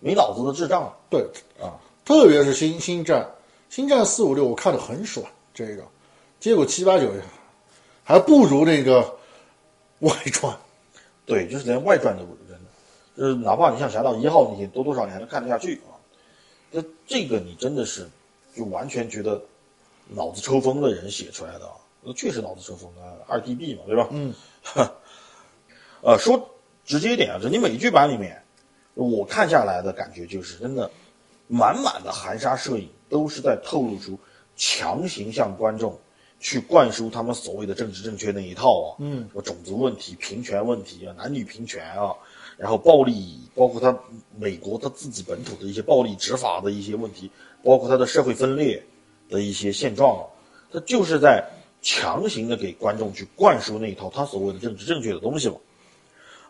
[0.00, 1.26] 没脑子的智障对，
[1.58, 1.80] 啊！
[2.04, 3.26] 特别是星星战，
[3.70, 5.82] 星战四五六我看的很爽，这个，
[6.38, 7.10] 结果七八九
[8.06, 9.16] 还不如那个
[9.98, 10.56] 外传。
[11.26, 12.64] 对，就是连外传都不如，真的，
[13.16, 15.98] 就是哪怕你像《侠盗一号》那些，多多少少你还能看得下去啊。
[16.70, 18.08] 那这个你真的是
[18.54, 19.42] 就完全觉得
[20.08, 24.08] 脑子抽风的人写出来的啊，那确实脑子抽风啊，二 DB 嘛，对吧？
[24.12, 24.32] 嗯，
[26.02, 26.48] 呃， 说
[26.84, 28.40] 直接一点啊，就你美剧版里面，
[28.94, 30.88] 我看下来的感觉就是真的，
[31.48, 34.16] 满满的含沙射影，都是在透露出
[34.54, 35.98] 强行向观众
[36.38, 42.14] 去灌输他们所谓的政治正确那一套啊，嗯，什么种族问题、平权问题啊、男女平权啊，
[42.56, 43.98] 然后暴力，包括他
[44.38, 47.30] 美国他自己本土的一些暴力执法的一些问题，
[47.62, 48.82] 包括他的社会分裂
[49.28, 50.24] 的一些现状啊，
[50.72, 51.44] 他就是在
[51.82, 55.56] 强行的给观众去灌输那一套他所谓的政治正确的东西嘛。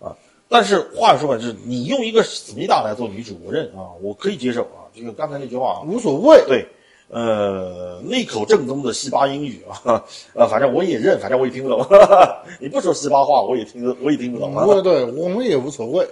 [0.01, 0.16] 啊，
[0.49, 4.85] 但是话说回来，就是你用一个思密达来做女主，我认啊，我可以接受啊。
[4.94, 6.44] 这个刚才那句话啊，无所谓。
[6.46, 6.66] 对，
[7.09, 10.03] 呃，那口正宗的西巴英语啊，
[10.35, 11.87] 呃，反正我也认，反正我也听不懂。
[12.61, 14.64] 你不说西巴话，我也听，我也听不懂啊。
[14.64, 16.05] 对对，我们也无所谓。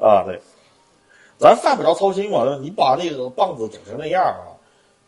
[0.00, 0.40] 啊，对。
[1.38, 2.58] 咱犯不着操心嘛。
[2.60, 4.52] 你把那个棒子整成那样啊，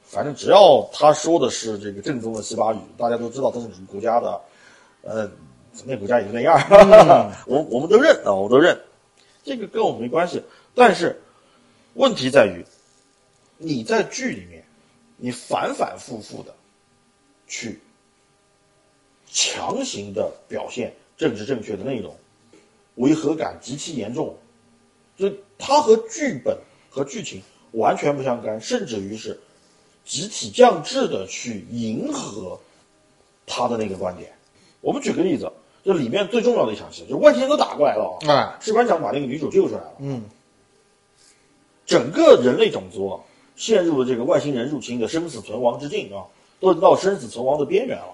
[0.02, 4.40] 反正只要他说的是这个正宗的西巴语，大家都知道他是哪个国家的，
[5.02, 5.30] 呃，
[5.84, 6.56] 那国家也就那样，
[7.46, 8.78] 我我们都认啊，我们都认，
[9.42, 10.42] 这个跟我们没关系。
[10.74, 11.20] 但是
[11.94, 12.64] 问题在于，
[13.58, 14.61] 你在剧里面，
[15.24, 16.52] 你反反复复的
[17.46, 17.78] 去
[19.30, 22.12] 强行的表现政治正确的内容，
[22.96, 24.36] 违和感极其严重。
[25.16, 26.58] 就它和剧本
[26.90, 29.38] 和剧情完全不相干，甚至于是
[30.04, 32.58] 集体降智的去迎合
[33.46, 34.32] 他的那个观点。
[34.80, 35.52] 我们举个例子，
[35.84, 40.24] 就里面最重要的一场戏，就外星人都打过来了，哎，士官长把那个女主救出来了，嗯，
[41.86, 43.20] 整个人类种族啊，
[43.62, 46.26] 陷入了这个外星人入侵的生死存亡之境啊，
[46.58, 48.12] 都到生死存亡的边缘了。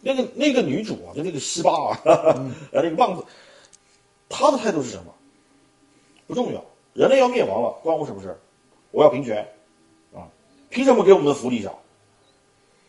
[0.00, 2.00] 那个那个女主啊，就那个西巴啊，
[2.70, 3.24] 呃，那个棒子，
[4.28, 5.12] 她的态度是什么？
[6.28, 8.38] 不重要，人类要灭亡了，关我什么事儿？
[8.92, 9.44] 我要平权，
[10.14, 10.30] 啊，
[10.70, 11.80] 凭什么给我们的福利少？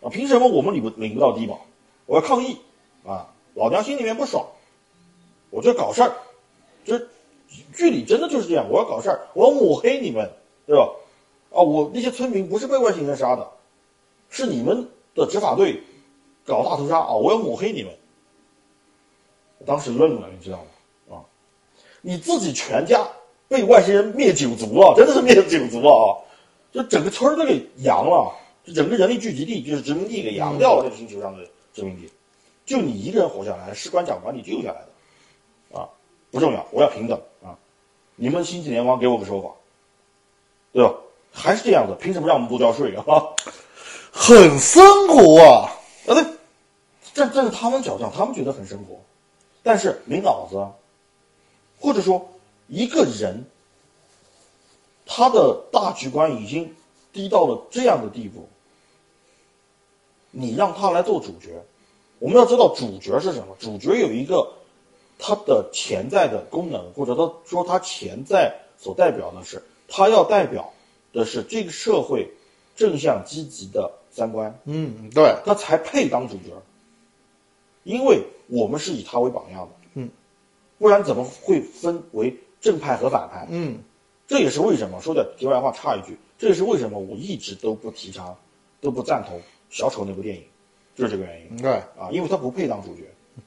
[0.04, 1.66] 啊，凭什么我们领不领不到低保？
[2.06, 2.60] 我要抗议，
[3.04, 4.46] 啊，老娘心里面不爽，
[5.50, 6.14] 我就搞事儿，
[6.86, 7.10] 就是
[7.74, 10.30] 剧里真的就是这样，我要搞事儿，我要抹黑你们，
[10.68, 10.92] 对吧？
[11.54, 13.48] 啊，我那些村民不是被外星人杀的，
[14.30, 15.82] 是你们的执法队
[16.46, 17.14] 搞大屠杀啊！
[17.14, 17.94] 我要抹黑你们。
[19.66, 21.16] 当时愣了，你知道吗？
[21.16, 21.24] 啊，
[22.02, 23.08] 你自己全家
[23.48, 26.10] 被外星人灭九族了，真的是灭九族了啊！
[26.72, 32.10] 就整个村儿都给扬了，就整个人类聚集地就是殖民地给扬掉了，这个星球上的殖民地，
[32.66, 35.88] 就你一个人活下来，士官长把你救下来的，啊，
[36.32, 37.56] 不重要，我要平等啊！
[38.16, 39.50] 你们星际联邦给我个说法，
[40.74, 40.94] 对吧？
[41.34, 43.04] 还是这样子，凭什么让我们多交税啊？
[44.16, 45.74] 很生活啊，
[46.08, 46.24] 啊，对，
[47.16, 49.02] 这这是他们脚上，他们觉得很生活，
[49.64, 50.72] 但是没脑子啊，
[51.80, 52.30] 或者说
[52.68, 53.44] 一个人，
[55.08, 56.76] 他的大局观已经
[57.12, 58.48] 低到了这样的地步，
[60.30, 61.66] 你让他来做主角，
[62.20, 63.56] 我们要知道主角是什么？
[63.60, 64.48] 主角有一个
[65.18, 70.72] 他的潜在的功能，或者他说他潜在所代表的是，他要代表
[71.14, 72.30] 的是这个社会
[72.76, 74.60] 正向积极的三观。
[74.66, 76.62] 嗯，对，他才配当主角，
[77.84, 80.10] 因为我们是以他为榜样的，嗯，
[80.78, 83.48] 不然怎么会分为正派和反派？
[83.50, 83.80] 嗯，
[84.28, 88.36] 这也是为什么说点题外话插一句，这也是为什么我一直都不提倡，
[88.82, 90.44] 都不赞同小丑那部电影，
[90.96, 93.04] 就是这个原因对，啊，因为他不配当主角，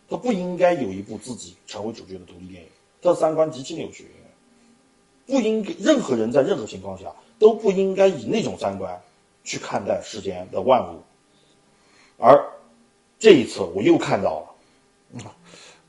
[0.09, 2.68] 他不应该有一部自己成为主角的独立电影，
[3.02, 4.07] 他的三观极其扭曲，
[5.26, 9.01] 不应该任何人在任何情况下都不应该以那种三观
[9.44, 11.03] 去看待世间的万物，
[12.18, 12.44] 而
[13.18, 14.57] 这一次我又看到
[15.14, 15.33] 了，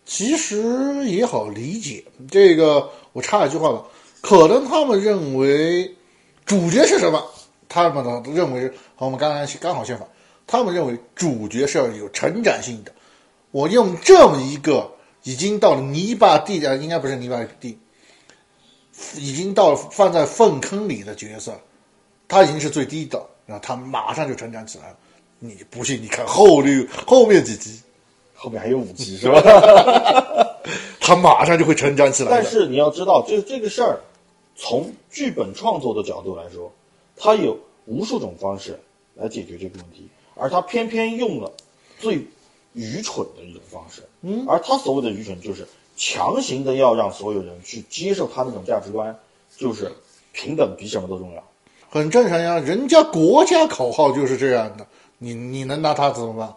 [0.05, 2.03] 其实也好理解。
[2.29, 3.85] 这个我插一句话吧，
[4.21, 5.95] 可能他们认为
[6.45, 7.23] 主角是什么？
[7.69, 10.07] 他们呢认为和我们刚才刚好相反，
[10.47, 12.93] 他们认为主角是要有成长性的。
[13.51, 14.91] 我用这么一个
[15.23, 17.77] 已经到了泥巴地的，应该不是泥巴地，
[19.15, 21.59] 已经到了放在粪坑里的角色，
[22.27, 24.97] 他已经是最低的，然后他马上就成长起来了。
[25.39, 26.01] 你不信？
[26.01, 27.79] 你看后六后面几集，
[28.33, 29.39] 后面还有五集是吧？
[30.99, 32.29] 他马上就会成长起来。
[32.31, 33.99] 但是你要知道，就是这个事儿，
[34.55, 36.71] 从剧本创作的角度来说，
[37.15, 38.77] 他有无数种方式
[39.13, 41.51] 来解决这个问题，而他偏偏用了
[41.99, 42.15] 最
[42.73, 44.01] 愚蠢的一种方式。
[44.21, 49.17] 嗯，而他所谓的愚蠢，就是强行的要让所有人去接受他那种价值观，
[49.57, 49.91] 就是
[50.31, 51.43] 平等比什么都重要。
[51.89, 56.53] 很正常呀，人家国家口号就是这样的，你你能拿他怎么办？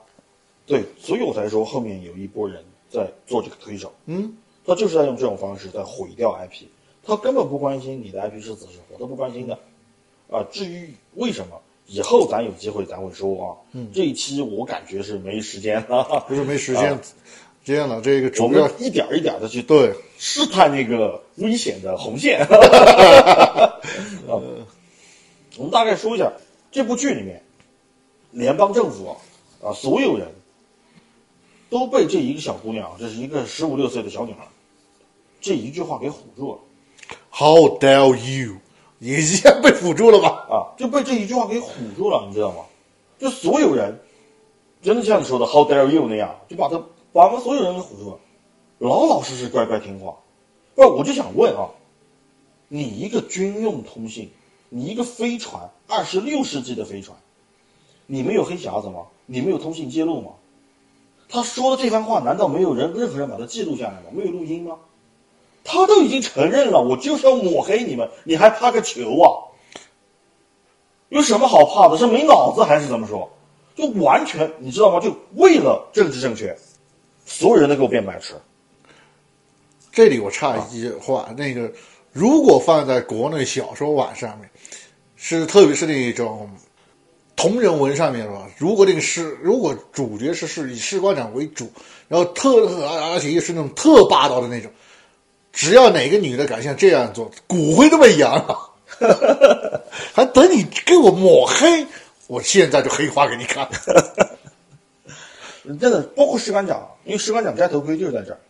[0.66, 6.66] 对，所以我才说后面有一波人在做这个推手，嗯，他就是在用这种方式在毁掉 IP，
[7.02, 9.58] 他根本不关心你的 IP 是死是活，他不关心的。
[10.30, 13.46] 啊，至于为什么，以后咱有机会咱会说啊。
[13.72, 16.96] 嗯，这一期我感觉是没时间了，不是没时间，
[17.62, 22.40] 这样的这个我主要们一点儿一点的去对，试探那个危险的红线。
[24.26, 24.32] 啊，
[25.56, 26.32] 我们大概说一下
[26.72, 27.42] 这部剧里面，
[28.30, 29.16] 联邦政府啊，
[29.68, 30.26] 啊，所有人
[31.68, 34.46] 都被这一个小姑娘，这是一个十五六岁的小女孩，
[35.40, 36.58] 这一句话给唬住了
[37.30, 38.56] How dare you？
[39.00, 40.28] 也一样被唬住了吧？
[40.50, 42.64] 啊，就被这一句话给唬住了，你知道吗？
[43.18, 43.98] 就所有人，
[44.82, 46.82] 真的像你说的 “How dare you” 那样，就把他
[47.12, 48.18] 把我们所有人给唬住了，
[48.78, 50.16] 老老实实乖乖听话。
[50.74, 51.68] 不，我就想问啊，
[52.68, 54.30] 你一个军用通信，
[54.68, 57.16] 你一个飞船，二十六世纪的飞船，
[58.06, 59.06] 你没有黑匣子吗？
[59.26, 60.30] 你没有通信记录吗？
[61.28, 64.10] 他说的这番话，难道没有人任何人把它记录下来吗？
[64.12, 64.76] 没有录音吗？
[65.62, 69.50] 他都已经承认了，我就是要抹黑你们，你还怕个球啊？
[71.08, 71.98] 有什么好怕的？
[71.98, 73.30] 是没脑子还是怎么说？
[73.74, 75.00] 就完全你知道吗？
[75.00, 76.56] 就为了政治正确，
[77.24, 78.34] 所有人都给我变白痴。
[79.92, 81.70] 这里我插一句话，那个
[82.12, 84.48] 如果放在国内小说网上面，
[85.16, 86.48] 是特别是那种
[87.34, 88.48] 同人文上面是吧？
[88.56, 91.70] 如果那个是如果主角是是以士官长为主，
[92.08, 94.70] 然后特而且又是那种特霸道的那种，
[95.52, 98.70] 只要哪个女的敢像这样做，骨灰都被扬了，
[100.14, 101.86] 还等你给我抹黑，
[102.28, 103.68] 我现在就黑化给你看。
[105.64, 108.40] 真的，包括士官长，因为士官长摘头盔就是在这儿，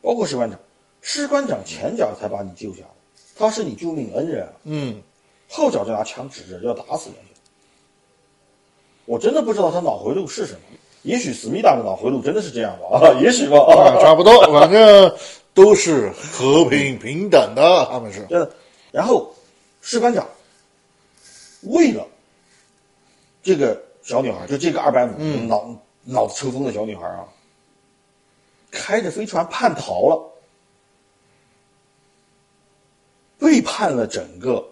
[0.00, 0.58] 包括士官长，
[1.02, 2.88] 士官长前脚才把你救下来，
[3.36, 5.02] 他是你救命恩人啊，嗯，
[5.48, 7.40] 后脚就拿枪指着要打死人家。
[9.04, 10.60] 我真的不知道他脑回路是什么，
[11.02, 15.14] 也许思密达的脑回路真的是这样吧啊， 也许吧，啊， 差不多，反正
[15.54, 18.26] 都是和平平等的，他们是。
[18.26, 18.50] 真的。
[18.90, 19.32] 然后
[19.80, 20.26] 士官长
[21.62, 22.06] 为了
[23.42, 25.74] 这个小女孩，就这个二百五脑
[26.10, 27.28] 脑子抽风的小女孩啊，
[28.70, 30.32] 开着飞船叛逃了，
[33.38, 34.66] 背叛了整个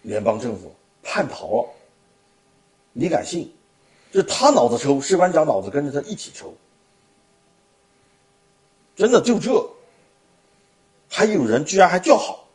[0.00, 1.68] 联邦政府，叛逃了。
[2.94, 3.52] 你敢信？
[4.10, 6.54] 就是他脑子抽，士官长脑子跟着他一起抽。
[8.96, 9.70] 真的就这，
[11.10, 12.48] 还有人居然还叫好。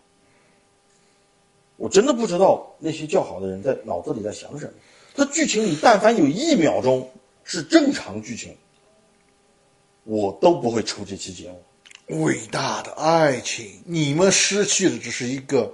[1.78, 4.74] 我真的不知道那些叫好的人在脑子里在想什么。
[5.16, 7.08] 他剧情里但凡有一秒钟
[7.46, 8.58] 是正常剧情，
[10.04, 11.64] 我都不会出这期节目。
[12.24, 15.74] 伟大的爱情，你们失去的只是一个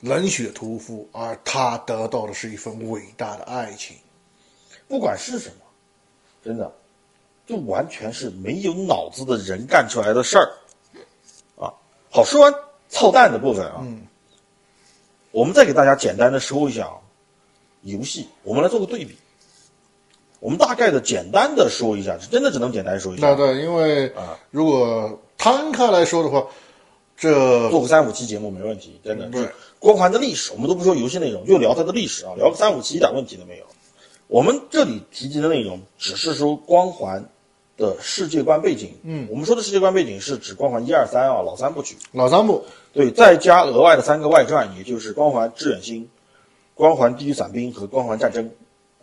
[0.00, 3.96] 冷血屠夫，而他得到的是一份伟大的爱情。
[4.88, 5.56] 不管是什么，
[6.42, 6.72] 真的，
[7.46, 10.46] 就完全是没有脑子的人干出来的事儿，
[11.56, 11.74] 啊！
[12.10, 12.54] 好，说完
[12.88, 14.06] 操蛋的部分啊，嗯，
[15.30, 16.98] 我们再给大家简单的说一下啊，
[17.82, 19.16] 游戏，我们来做个对比。
[20.44, 23.30] 我们大概的简单的说一下，是真的只能简单说一下。
[23.30, 26.46] 那对，因为啊如果摊开来说的话，
[27.16, 29.24] 这做个三五期节目没问题，真的。
[29.28, 33.64] 对光环的历史，我们都不说游戏内容，就聊它的历史啊，聊个三五期一点问题都没有。
[34.26, 37.26] 我们这里提及的内容只是说光环
[37.78, 38.92] 的世界观背景。
[39.02, 41.96] 嗯我们说的世界观背景是指光环一二三啊，老三部曲。
[42.12, 46.06] 老三部，对，再加额外的三个外传，也就是光环致远星、
[46.74, 48.50] 光环地狱伞兵和光环战争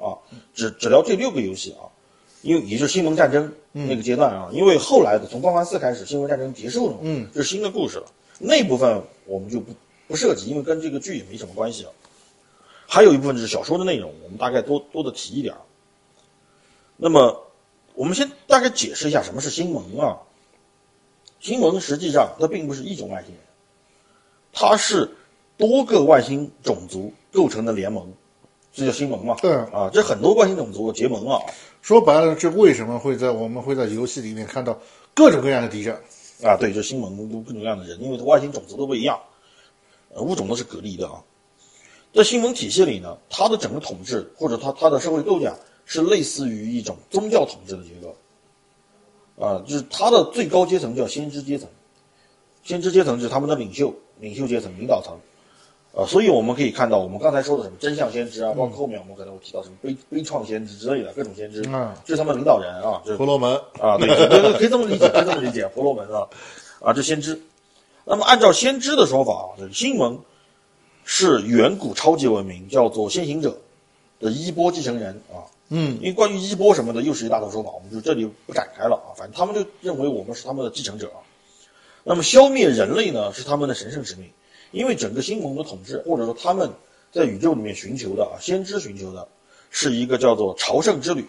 [0.02, 0.18] 啊，
[0.54, 1.86] 只只聊这六个游戏啊，
[2.42, 8.06] 因为也就是星盟战争那个阶段啊，因为后来的从光环四开始，星盟战争结束了嘛，嗯，这是新的故事了，
[8.40, 9.74] 那部分我们就不
[10.08, 11.92] 不涉及，因为跟这个剧也没什么关系啊。
[12.88, 15.62] 还有一部分就是小说的内容，我们大概多多的提一点儿。
[16.98, 17.42] 那么，
[17.94, 20.18] 我们先大概解释一下什么是星盟啊。
[21.40, 23.42] 星盟实际上它并不是一种外星人，
[24.52, 25.10] 它是
[25.58, 28.12] 多个外星种族构成的联盟，
[28.74, 29.36] 这叫新盟嘛？
[29.42, 31.40] 对啊，这很多外星种族结盟啊。
[31.82, 34.80] 说白了，这为什么会在我们会在游戏里面看到
[35.14, 35.96] 各种各样的敌人？
[36.44, 39.20] 啊，对，这新盟都各种各样的人，因为它外星种族都不一样，
[40.14, 41.24] 呃，物种都是隔离的啊。
[42.14, 45.56] 在新盟体系里呢，它的整个统治或者它它的社会构架
[45.86, 51.68] 是类似于一种宗教统治的结构，啊，就是它的最高阶层叫先知阶层，
[52.64, 55.18] 先知阶层就是他们的领袖、领袖阶层、领导层，
[55.94, 66.28] 呃，所以我们可以看到，我们刚才说的什么真相先知啊，包括后面我们可能会提到什么悲悲怆先知之类的各种先知，嗯这是他们领导人啊，就是婆罗门，啊，对对对，可以这么理解，可以这么理解，婆罗门啊，
[66.80, 67.42] 啊，这先知。
[68.06, 70.18] 那么按照先知的说法啊，这个星盟
[71.04, 73.58] 是远古超级文明叫做先行者
[74.20, 75.44] 的衣钵继承人啊。
[75.74, 79.12] 嗯因为关于衣钵什么的，又是一大套说法，我们就这里不展开了啊。
[79.18, 81.20] 反正他们就认为我们是他们的继承者啊。
[82.04, 84.30] 那么消灭人类呢，是他们的神圣使命，
[84.72, 86.70] 因为整个星盟的统治，或者说他们
[87.12, 89.28] 在宇宙里面寻求的啊，先知寻求的，
[89.70, 91.26] 是一个叫做朝圣之旅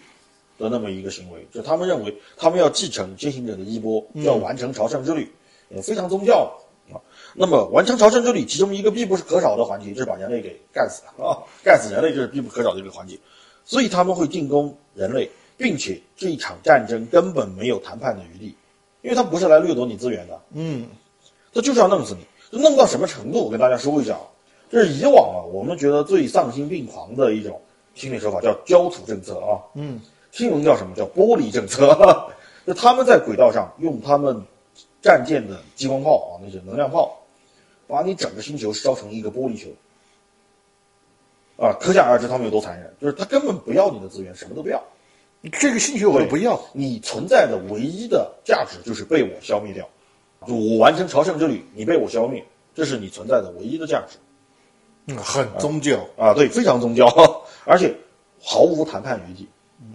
[0.57, 5.29] 的那么一个行为，就他们认为他们要继承先行者的衣钵，要完成朝圣之旅，
[5.69, 6.53] 也非常宗教
[6.91, 6.95] 啊。
[7.33, 13.19] 那么完成朝圣之旅，其中一个必不可少的环节就是把人类给干死啊，干死人类就是必不可少的一个环节。
[13.65, 18.55] 所以他们会进攻人类，并且这一场战争根本没有谈判的余地，
[19.01, 20.87] 因为他不是来掠夺你资源的，嗯
[21.53, 22.25] 他就是要弄死你。
[22.53, 23.45] 就弄到什么程度？
[23.45, 24.21] 我跟大家说一下啊，
[24.69, 27.59] 就是以往啊我们觉得最丧心病狂的一种
[27.95, 29.57] 心理手法，叫焦土政策啊。
[29.73, 29.99] 嗯，
[30.31, 32.29] 新闻叫什么叫玻璃政策？
[32.67, 34.39] 就他们在轨道上用他们
[35.01, 37.17] 战舰的激光炮啊，那些能量炮，
[37.87, 39.69] 把你整个星球烧成一个玻璃球。
[41.57, 44.79] 啊，可想而知他们有多残忍，就是他根本不要你的资源，什么都不要，
[45.59, 46.59] 这个星球我都不要。
[46.71, 49.87] 你存在的唯一的价值就是被我消灭掉。
[50.47, 54.17] 就我完成朝圣之旅，你被我消灭，这是你存在的唯一的价值。
[55.07, 57.07] 嗯，很宗教啊，对，非常宗教，
[57.65, 57.93] 而且
[58.41, 59.49] 毫无谈判余地，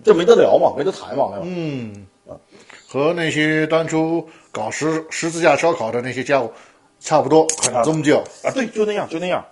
[0.04, 2.36] 这没得聊嘛，没得谈嘛，嗯，啊，
[2.86, 6.52] 和那些当初搞十十字架烧烤的那些家伙
[7.00, 9.42] 差不多，很宗教啊，对，就那样，就那样。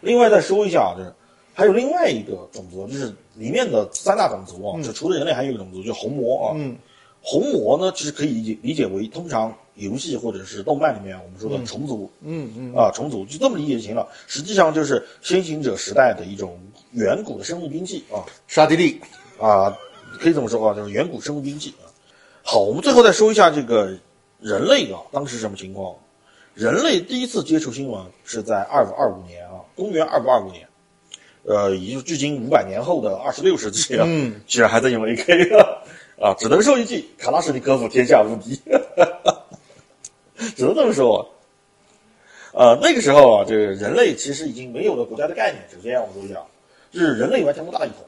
[0.00, 1.12] 另外再说一下，就是
[1.52, 6.54] 还有另外一个种族，就是里面的三大种族啊，就除了人类，还有一个种族，就是红魔啊。
[6.56, 6.74] 嗯，
[7.22, 9.54] 红魔呢，其实可以理解理解为通常。
[9.78, 14.08] 游戏或者是动漫里面我们说的重组，嗯嗯啊重组就这么理解就行了。
[14.26, 16.58] 实际上就是先行者时代的一种
[16.90, 19.00] 远古的生物兵器啊，沙地利
[19.38, 19.72] 啊，
[20.18, 21.86] 可以这么说啊，就是远古生物兵器啊。
[22.42, 23.96] 好，我们最后再说一下这个
[24.40, 25.94] 人类啊，当时什么情况？
[26.54, 30.66] 人类第一次接触新闻是在二五二五年啊，公元二五二五年，
[31.44, 35.56] 呃，也就距今五百年后的二十六世纪啊，嗯，居然还在用 AK
[36.20, 38.60] 啊，只能说一句，卡拉什尼科夫天下无敌。
[40.56, 41.28] 只能这么说，
[42.52, 45.64] 呃，那个时候啊，这个人类其实已经没有了国家的概念。
[45.70, 46.40] 首先，我说一下，
[46.90, 47.98] 就是人类完成了大一统，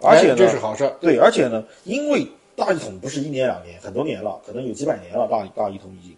[0.00, 0.92] 而且呢，这是好事。
[1.00, 6.16] 对，而且呢，因为大一统不是一年两年，很多年了，可能有几百年了，大大一统已经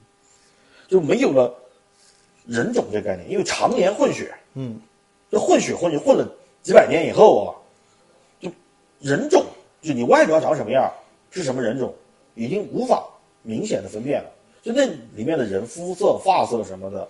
[0.88, 1.54] 就没有了
[2.46, 4.80] 人种这概念，因为常年混血，嗯，
[5.30, 6.26] 这混血混血混了
[6.62, 7.48] 几百年以后啊，
[8.40, 8.50] 就
[9.00, 9.44] 人种
[9.84, 10.90] 就你外表长什么样，
[11.30, 11.94] 是什么人种，
[12.34, 13.06] 已经无法
[13.42, 14.30] 明显的分辨了。
[14.62, 17.06] 就那里面的人肤色、发色什么的，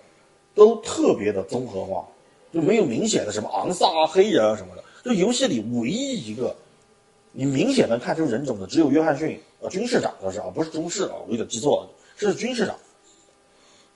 [0.55, 2.05] 都特别的综合化，
[2.53, 4.83] 就没有明显的什么昂萨黑人啊什么的。
[5.05, 6.57] 就游戏里唯一一个
[7.31, 12.75] 你明显能看出人种的，只有约翰逊呃，军事长倒是啊，不是中士啊，我有点记错了，是军事长。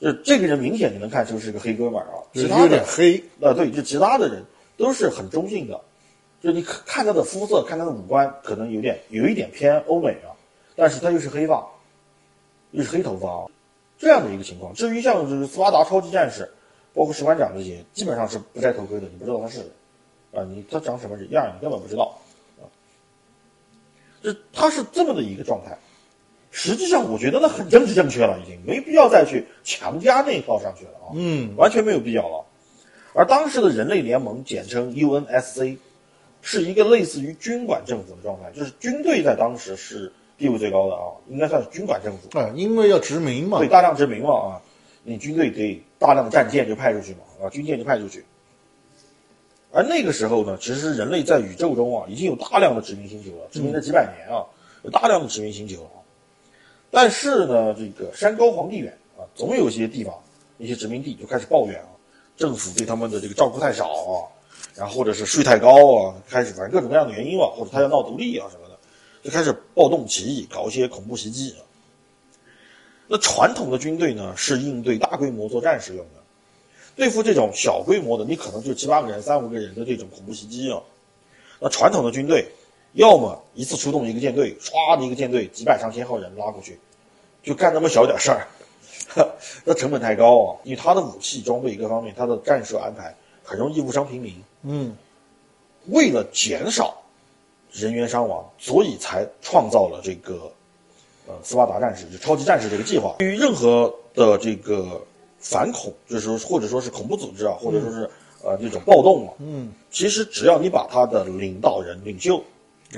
[0.01, 4.45] 就这个人明显你能看出是个黑哥们儿啊，其他有点黑啊，对，就其他的人
[4.77, 5.81] 都是很中性的，
[6.41, 10.31] 就你看他的肤色，看他的五官，可能有点有一点偏欧美啊，
[10.77, 11.67] 但是他又是黑发。
[12.73, 13.51] 又是黑头发，
[13.99, 14.75] 这样的一个情况。
[14.75, 16.47] 至于像就是斯巴达超级战士，
[16.93, 22.19] 包括士官长这些，基本上是不戴头盔的，你不知道他是谁，啊，你他长什么样你根本不知道，
[22.61, 22.69] 啊，
[24.23, 25.79] 这他是这么的一个状态。
[26.51, 32.45] 实际上，我觉得那很政治正确了，已经没必要再去强加那一套上去了啊，嗯，完全没有必要了。
[33.15, 35.79] 而当时的人类联盟，简称 UNSC，
[36.43, 40.13] 是一个类似于军管政府的状态，就是军队在当时是。
[40.39, 44.63] 地位最高的啊，应该算是军管政府啊，因为要殖民嘛，对，大量殖民嘛啊，
[45.03, 48.25] 你军队得大量的战舰就派出去嘛啊，军舰就派出去。
[49.73, 54.47] 而那个时候呢，其实人类在宇宙中啊，已经有大量的殖民星球了，殖民了几百年啊，
[54.85, 55.99] 有大量的殖民星球啊。
[56.89, 60.15] 但是呢，这个山高皇帝远啊，总有些地方
[60.59, 61.89] 一些殖民地就开始抱怨啊，
[62.37, 64.23] 政府对他们的这个照顾太少啊，
[64.79, 68.79] 然后或者是税太高啊，开始反正各种各样的原因吧，或者他要闹独立啊什么的。
[69.25, 71.53] 就开始暴动起义，搞一些恐怖袭击。
[73.09, 76.23] 那传统的军队呢，是应对大规模作战使用的。
[76.95, 80.81] 对付这种小规模的，你可能就七八个人、三五个人的这种恐怖袭击啊。
[81.59, 82.47] 那传统的军队，
[82.93, 86.79] 要么一次出动一个舰队，唰的一个舰队几百上千号人拉过去，
[87.43, 88.47] 就干那么小点事儿，
[89.65, 90.57] 那成本太高啊。
[90.63, 93.13] 因为他的武器装备各方面，他的战术安排
[93.49, 94.35] 很容易误伤平民。
[94.63, 94.95] 嗯，
[95.87, 96.95] 为了减少。
[97.71, 100.51] 人员伤亡，所以才创造了这个，
[101.27, 103.17] 呃，斯巴达战士就超级战士这个计划。
[103.19, 104.99] 对于任何的这个
[105.39, 108.09] 反恐，就是说或者说是恐怖组织啊，或者说是
[108.43, 112.43] 呃这种暴动啊，嗯，其实只要你把他的领导人、领袖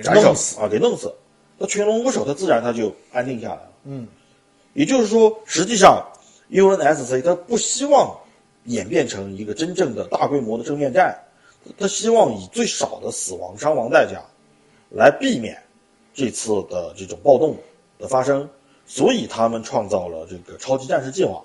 [0.04, 0.30] 斩首
[0.62, 1.12] 啊，给弄死，
[1.58, 3.72] 那群龙无首，他自然他就安定下来了。
[3.86, 4.06] 嗯，
[4.74, 6.00] 也就是说，实际上
[6.48, 8.16] UNSC 他不希望
[8.64, 11.18] 演变成一个真正的大规模的正面战，
[11.78, 14.22] 他希望以最少的死亡伤亡代价。
[14.92, 15.56] 来避免
[16.12, 17.56] 这次的这种暴动
[17.96, 18.50] 的发生，
[18.86, 21.40] 所以他们创造了这个超级战士计划，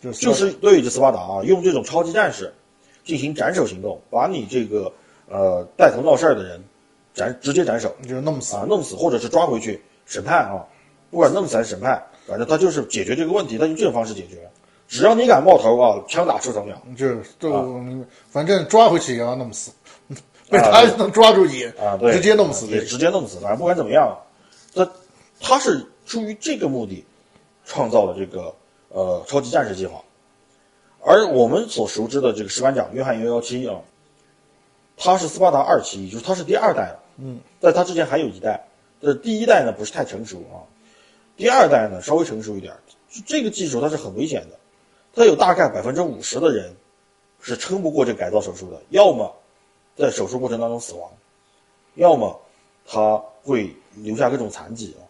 [0.00, 2.52] 就是对着斯巴达啊，用这种超级战士
[3.04, 4.92] 进行斩首行动，把你这个
[5.28, 6.60] 呃带头闹事儿的人
[7.14, 10.66] 斩直接斩首，就是弄死啊，弄死或者是抓回去审判啊，
[11.12, 14.50] 不管弄死还是审判，反正他就是解决这个问题，他用这种方式解决，
[14.88, 17.52] 只要你敢冒头啊，枪打出头鸟，就是就
[18.30, 19.70] 反正抓回去也要弄死。
[20.50, 23.38] 被他能抓住你啊，对，直接弄死，也直接弄死。
[23.38, 24.18] 反正不管怎么样，
[24.74, 24.90] 他
[25.38, 27.04] 他是出于这个目的，
[27.66, 28.54] 创造了这个
[28.88, 30.02] 呃超级战士计划。
[31.04, 33.76] 而我们所熟知的这个石板长约翰幺幺七啊，
[34.96, 36.98] 他是斯巴达二期，就是他是第二代了。
[37.18, 38.66] 嗯，在他之前还有一代，
[39.02, 40.64] 这第一代呢不是太成熟啊，
[41.36, 42.74] 第二代呢稍微成熟一点。
[43.26, 44.57] 这个技术它是很危险的，
[45.18, 46.74] 它有大概百分之五十的人
[47.42, 49.34] 是撑不过这个改造手术的，要么。
[49.96, 51.10] 在手术过程当中死亡，
[51.96, 52.40] 要么
[52.86, 55.02] 他会留下各种残疾啊。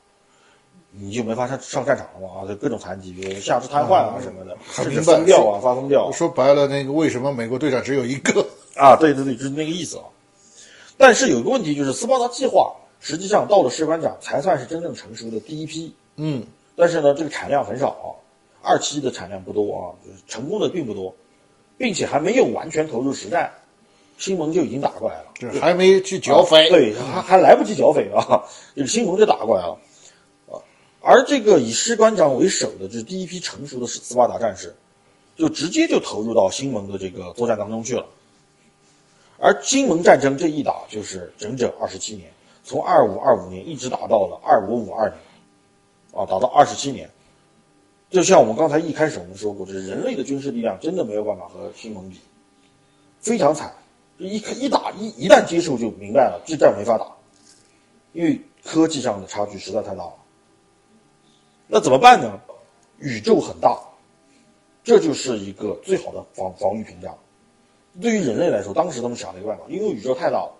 [0.92, 6.10] 你就没法上上战场了嘛啊，就各种残疾，比如下肢瘫痪啊什么的，甚至疯掉啊，发疯掉。
[6.10, 8.40] 说白了，那个为什么美国队长只有一个？
[8.76, 10.04] 啊，对对对，就是那个意思啊。
[10.96, 16.42] 但是有一个问题，就是斯巴达计划实际上到了士官长才算是真正成熟的第一批，嗯，
[16.74, 18.08] 但是呢，这个产量很少啊，
[18.62, 21.14] 二期的产量不多啊，就是成功的并不多，
[21.76, 23.52] 并且还没有完全投入实战，
[24.18, 26.66] 新盟就已经打过来了，这还没去剿匪。
[26.66, 28.44] 啊对，还还来不及剿匪啊，
[28.74, 29.78] 这个新盟就打过来了
[30.48, 30.58] 啊。
[31.00, 34.74] 而这个以士官长为首的就是第一批成熟的斯斯巴达战士，
[35.36, 38.04] 就直接就投入到新盟的这个作战当中去了。
[39.38, 42.28] 而金盟战争这一打就是整整二十七年，
[42.64, 45.18] 从二五二五年一直打到了二五五二年，
[46.12, 47.08] 啊，打到二十七年。
[48.10, 52.18] 就像我们刚才一开始我们说过，这人类的军事力量真的没有办法和新盟比，
[53.20, 53.72] 非常惨。
[54.16, 57.06] 一一打一一旦接触就明白了，这仗没法打，
[58.12, 60.14] 因为科技上的差距实在太大了。
[61.66, 62.40] 那怎么办呢？
[62.98, 63.78] 宇宙很大，
[64.82, 67.16] 这就是一个最好的防防御屏障。
[68.00, 70.52] 对于人类来说，当时他们想了一个办法，因为宇宙太大了，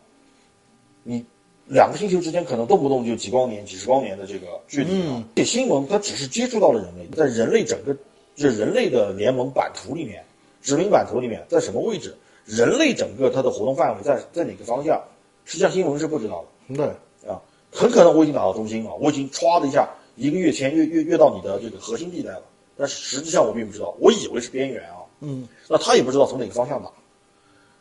[1.03, 1.25] 你
[1.69, 5.07] 两个星球之间可能动不动就几光年、几十光年的这个距离。
[5.09, 7.95] 啊，这新盟它只是接触到了人类，在人类整个
[8.35, 10.25] 这人类的联盟版图里面，
[10.63, 12.15] 殖民版图里面，在什么位置？
[12.47, 14.99] 人类整个它的活动范围在在哪个方向？
[15.45, 16.77] 实际上新盟是不知道的。
[16.77, 16.87] 对，
[17.31, 17.41] 啊，
[17.71, 22.43] 很可能我已经打到中心了，我已经歘的一下，一个跃迁跃跃跃到你的这个核心地带了，
[22.77, 26.91] 但是实际上我并不知道，我以为是边缘啊，嗯，那他也不知道从哪个方向打，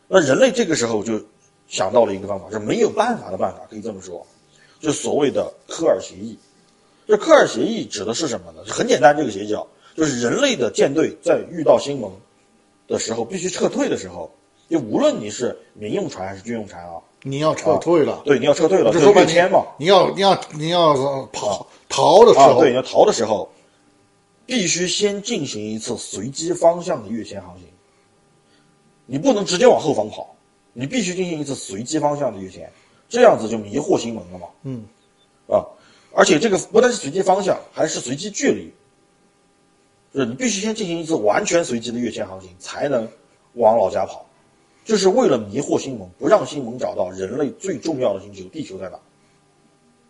[0.07, 1.21] 那人类这个时候就
[1.67, 4.25] 想到了一个方法，是没有办法的办法，可以这么说，
[4.79, 6.37] 就所谓的科尔协议。
[7.07, 8.63] 这科尔协议指的是什么呢？
[8.67, 9.63] 很简单，这个协议啊，
[9.95, 12.11] 就是人类的舰队在遇到新盟
[12.87, 14.29] 的时候必须撤退的时候，
[14.69, 23.49] 就无论你是民用船还是军用船啊，你要撤退了，对，你要撤退了，说白跃迁嘛，你要你要你要呃跑逃的时啊，候，对，你要逃的时候，
[24.45, 27.63] 必须先进行一次随机方向的跃迁航行。
[29.05, 30.35] 你不能直接往后方跑，
[30.79, 32.71] 你必须进行一次随机方向的跃迁，
[33.09, 34.45] 这样子就迷惑新盟了嘛。
[34.61, 34.83] 嗯，
[35.47, 35.65] 啊，
[36.13, 38.71] 而且这个不但是随机方向，还是随机距离，
[40.13, 43.09] 就是你必须先进行一次完全随机的跃迁航行，才能
[43.53, 44.23] 往老家跑。
[44.85, 48.99] 就是为了迷惑新盟，不让新盟找到人类最重要的星球地球在哪。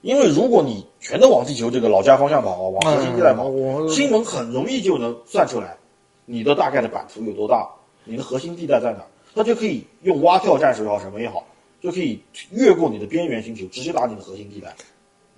[0.02, 5.78] 因为如果你全都往地球这个老家方向跑，往核心地带跑，嗯我新盟很容易就能算出来
[6.26, 7.70] 你的大概的版图有多大，
[8.04, 9.06] 你的核心地带在哪，
[9.38, 11.46] 他就可以用蛙跳战术也好，什么也好，
[11.80, 12.22] 就可以
[12.52, 14.76] 越过你的边缘星球，直接打你的核心地带。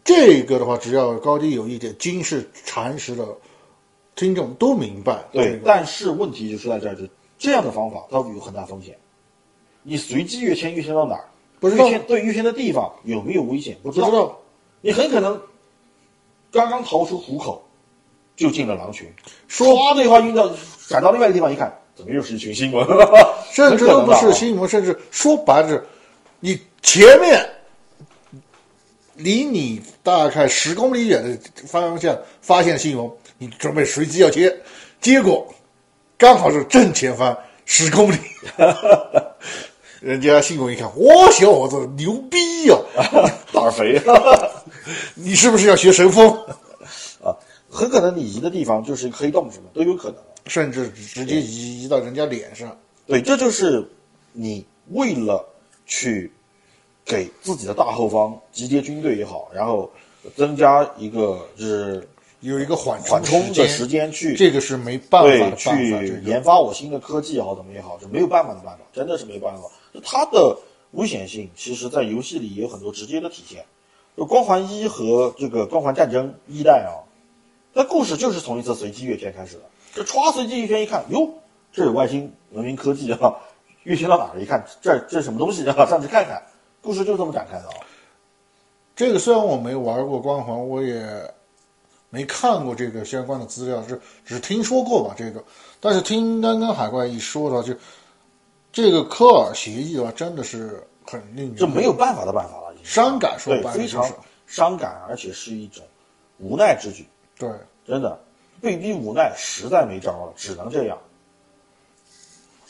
[0.04, 3.28] 这个的话，只要高低有一点军事常识的
[4.16, 5.26] 听众都明白。
[5.32, 7.04] 对，这个但是问题就出在这儿，就
[7.38, 8.98] 这样的方法它有很大风险。
[9.84, 11.26] 你随机跃迁，跃迁到哪儿？
[11.60, 13.78] 不知道跃迁对跃迁的地方有没有危险？
[13.84, 14.08] 不知道。
[14.08, 14.40] 不知道，
[14.82, 15.40] 你很可能
[16.52, 17.62] 刚刚逃出虎口，
[18.36, 19.08] 就进了狼群，
[19.48, 20.50] 说唰的一话晕到
[20.88, 22.88] 转到另外一个地方一看，怎么又是一群新闻？
[23.52, 25.84] 甚至都不是新闻，甚至说白了，
[26.40, 27.46] 你前面
[29.16, 31.38] 离你大概十公里远的
[31.68, 34.56] 方向发现新闻，你准备随机要接，
[35.02, 35.46] 结果
[36.18, 38.16] 刚好是正前方十公里，
[40.00, 42.38] 人家新闻一看，哇，小伙子牛逼
[42.68, 42.78] 呀、
[43.52, 44.02] 胆儿肥
[45.16, 46.30] 你是不是要学神风？
[47.22, 47.36] 啊！
[47.70, 50.16] 很可能你移的地方就是一个黑洞，什么都有可能。
[50.50, 52.78] 甚至直接移移到人家脸上。
[53.06, 53.88] 对，这就是
[54.34, 55.48] 你为了
[55.86, 56.32] 去
[57.06, 59.90] 给自己的大后方集结军队也好，然后
[60.36, 62.08] 增加一个就是
[62.42, 65.76] 有一个缓缓冲的时时间去这个是没办法的办法。
[65.76, 69.64] 去研发我新的科技也好，怎么也好，是没有办法的办法，真的是没办法。
[69.94, 70.58] 就它的
[70.92, 73.64] 危险性，其实在游戏里也有很多直接的体现。
[74.18, 77.08] 就光环一和这个光环战争一代啊，
[77.74, 79.64] 那故事就是从一次随机跃迁开始的。
[80.00, 81.30] 这歘随机一圈一看，哟，
[81.74, 83.36] 这有外星文明科技啊！
[83.84, 85.86] 运行到哪儿一看，这这什么东西啊？
[85.86, 86.42] 上去看看，
[86.82, 87.76] 故事就这么展开的啊。
[88.96, 91.06] 这个虽然我没玩过光环，我也
[92.10, 95.44] 没看过这个相关的资料，是只是听说过吧这个。
[95.82, 97.74] 但是听刚刚海怪一说的话，就
[98.72, 105.84] 这个科尔协议的话，真的是很令人这没有办法的办法了，伤感，说对，非常白了就是伤感，而且是一种
[106.38, 107.06] 无奈之举。
[107.38, 107.50] 对。
[107.86, 108.22] 真的
[108.62, 110.98] 被逼无奈，实在没招了，只能这样。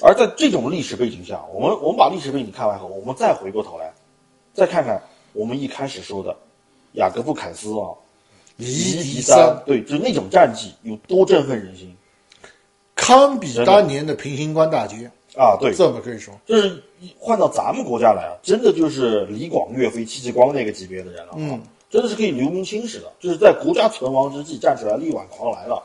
[0.02, 3.92] 而在这种历史背景下，我们我们把历史背景看完后，我们再回过头来，
[4.54, 5.02] 再看看
[5.34, 6.36] 我们一开始说的
[6.94, 7.92] 雅各布凯斯啊，
[8.58, 11.94] 一敌敌三，对，就那种战绩有多振奋人心
[12.96, 15.56] 堪比当年的平型关大捷，啊！
[15.60, 16.34] 对，这么可以说。
[16.46, 16.84] 就是
[17.18, 21.36] 换到咱们国家来啊，真的就是李广、岳飞、戚继光那个级别的人了、啊。
[21.38, 25.82] 嗯，真的是可以留名青史的，就是在国家存亡之际站出来力挽狂澜了，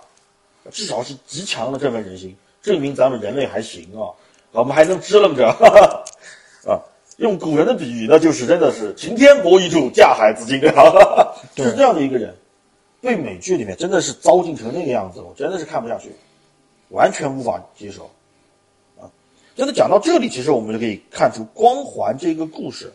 [0.70, 4.12] 至少是极强的振奋人心，证明咱们人类还行啊，
[4.52, 5.48] 我们还能支棱着，
[6.68, 6.76] 啊，
[7.16, 12.36] 用古人的比喻，那就是真的是擎天博一柱，架海自金啊，就是这样的一个人，
[13.00, 16.12] 被美剧里面真的是糟践成那个样子，我真的是看不下去，
[16.90, 18.10] 完全无法接受，
[19.00, 19.08] 啊，
[19.56, 22.92] 真的讲到这里，其实我们就可以看出《光环》这个故事。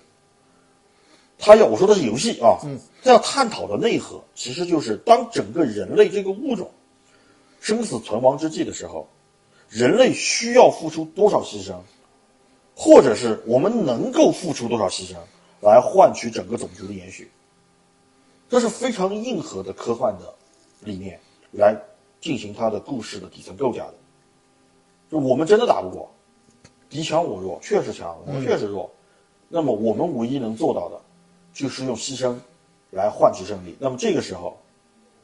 [1.42, 6.70] 他要我说的是游戏啊，嗯，他要探讨的内核其实就是当整个人类这个物种
[7.62, 9.08] 生死存亡之际的时候，
[9.70, 11.76] 人类需要付出多少牺牲，
[12.76, 15.16] 或者是我们能够付出多少牺牲
[15.62, 17.30] 来换取整个种族的延续，
[18.50, 20.34] 这是非常硬核的科幻的
[20.82, 21.20] 理念
[21.52, 21.76] 来
[22.22, 23.94] 进行它的故事的底层构架的。
[25.10, 26.10] 就我们真的打不过，
[26.90, 28.92] 敌强我弱，确实强，我确实弱，
[29.48, 31.00] 那么我们唯一能做到的。
[31.52, 32.36] 就是用牺牲
[32.92, 33.76] 来换取胜利。
[33.80, 34.60] 那么这个时候，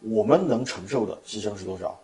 [0.01, 1.99] 我们能承受的牺牲是多少？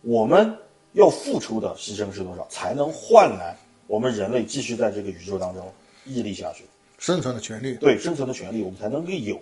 [0.00, 0.56] 我们
[0.92, 3.56] 要付出的牺牲是多少，才能换来
[3.86, 5.72] 我们人类继续在这个宇宙当中
[6.04, 6.64] 屹立下去？
[6.98, 7.74] 生存的权利。
[7.74, 9.40] 对，生存的权利，我们才能够有。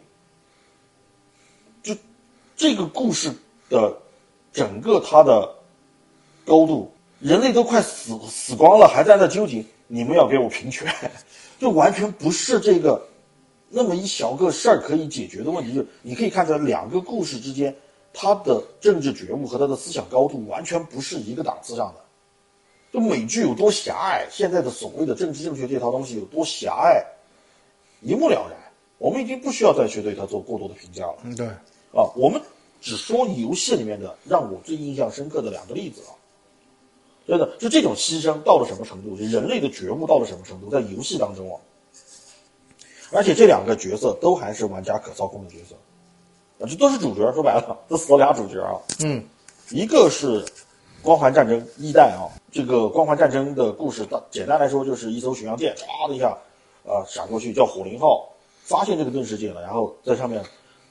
[1.82, 1.96] 就
[2.56, 3.32] 这个故事
[3.68, 3.96] 的
[4.52, 5.54] 整个它的
[6.44, 10.92] 高度，人类都快死死光了，还在那纠结，你们要给我平权，
[11.58, 13.06] 就完全不是这个。
[13.72, 17.74] 那么一小个事儿可以解决的问题，就是你可以看出来，两个故事之间，
[18.12, 22.00] 他的政治觉悟和他的思想高度完全不是一个档次上的。
[22.92, 27.00] 就美剧有多狭隘，现在的所谓的政治正确这套东西有多狭隘，
[28.00, 28.58] 一目了然。
[28.98, 31.18] 我们已经不需要再去对它做过多的评价了。
[31.22, 31.46] 嗯，对。
[31.46, 32.42] 啊，我们
[32.80, 36.12] 只说游戏里面的让我最印象深刻的两个例子啊。
[37.26, 41.60] 真的，就这种牺牲到了什么程度，就人类的觉悟到了什么程度，在游戏当中啊。
[43.12, 45.74] 而且这两个角色都还是玩家可操控的角色，
[46.64, 47.32] 啊，这都是主角。
[47.32, 48.78] 说白了，都死了俩主角啊。
[49.02, 49.22] 嗯，
[49.70, 50.44] 一个是
[51.02, 56.28] 《光环战争》一代啊，这个《光环战争》的故事，简单来说就是一艘巡洋舰唰的一下，
[56.86, 58.28] 啊，闪过去叫火灵号，
[58.62, 60.40] 发现这个盾世界了，然后在上面，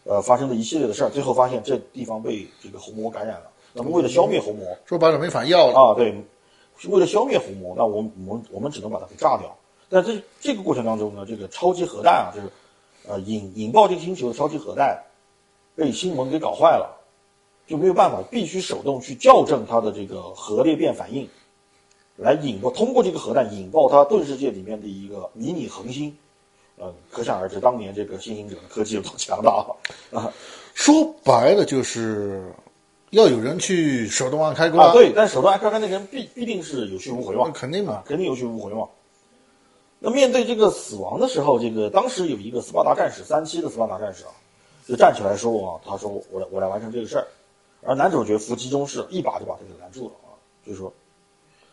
[0.04, 3.50] 呃，发生的一系列的事儿，最后发现这地方被这个红魔感染了。
[3.72, 5.94] 那么为了消灭红魔，说白了没法要了啊。
[5.94, 6.14] 对，
[6.90, 7.98] 为了消灭红魔，那我
[8.28, 9.56] 我们我们只能把它给炸掉。
[9.90, 12.50] 在这这个过程当中呢，这个超级核弹啊，就是，
[13.08, 15.02] 呃，引引爆这个星球的超级核弹，
[15.76, 16.96] 被星盟给搞坏了，
[17.66, 21.28] 就没有办法，必须手动去校正它的这个核裂变反应，
[22.18, 26.16] 来引爆，通过这个核弹引爆它盾世界里面的一个迷你恒星，
[26.78, 29.66] 呃，可想而知当年这个新行者的科技有多强大
[30.12, 30.32] 啊！
[30.76, 32.54] 说白了就是
[33.10, 38.88] 要有人去手动按开关啊，对，但手动按开关那个人必必定是有去无回嘛，肯定嘛，肯定有去无回嘛。
[40.02, 44.32] 那面对这个死亡的时候，这个当时有一个斯巴达战士三期的斯巴达战士啊，
[44.88, 47.28] 就站起来说啊，他说我来我来完成这个事儿，
[47.84, 50.32] 而男主角伏击中士一把就把他给拦住了啊，
[50.66, 50.94] 就说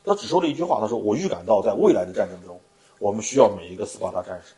[0.04, 2.58] 他只说了一句话，他说我预感到在未来的战争中，
[2.98, 4.54] 我们需要每一个斯巴达战士，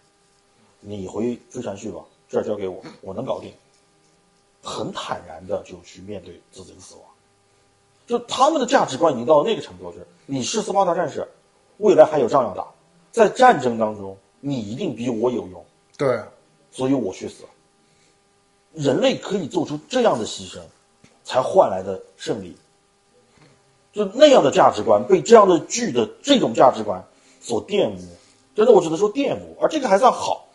[0.81, 3.53] 你回飞船去吧，这儿交给我，我能搞定，
[4.63, 7.05] 很坦然的就去面对自己的死亡，
[8.07, 11.29] 就他们的价值观已经到那个程度，就是你是斯巴达战士，
[11.77, 12.67] 未来还有仗要打。
[13.11, 15.65] 在战争当中，你一定比我有用，
[15.97, 16.21] 对，
[16.71, 17.45] 所以我去死。
[18.75, 20.61] 人类可以做出这样的牺牲，
[21.25, 22.55] 才换来的胜利。
[23.93, 27.03] 就那样的价值观被这样的剧的这种价值观
[27.41, 27.99] 所玷污，
[28.55, 29.57] 真的我只能说玷污。
[29.61, 30.47] 而这个还算好，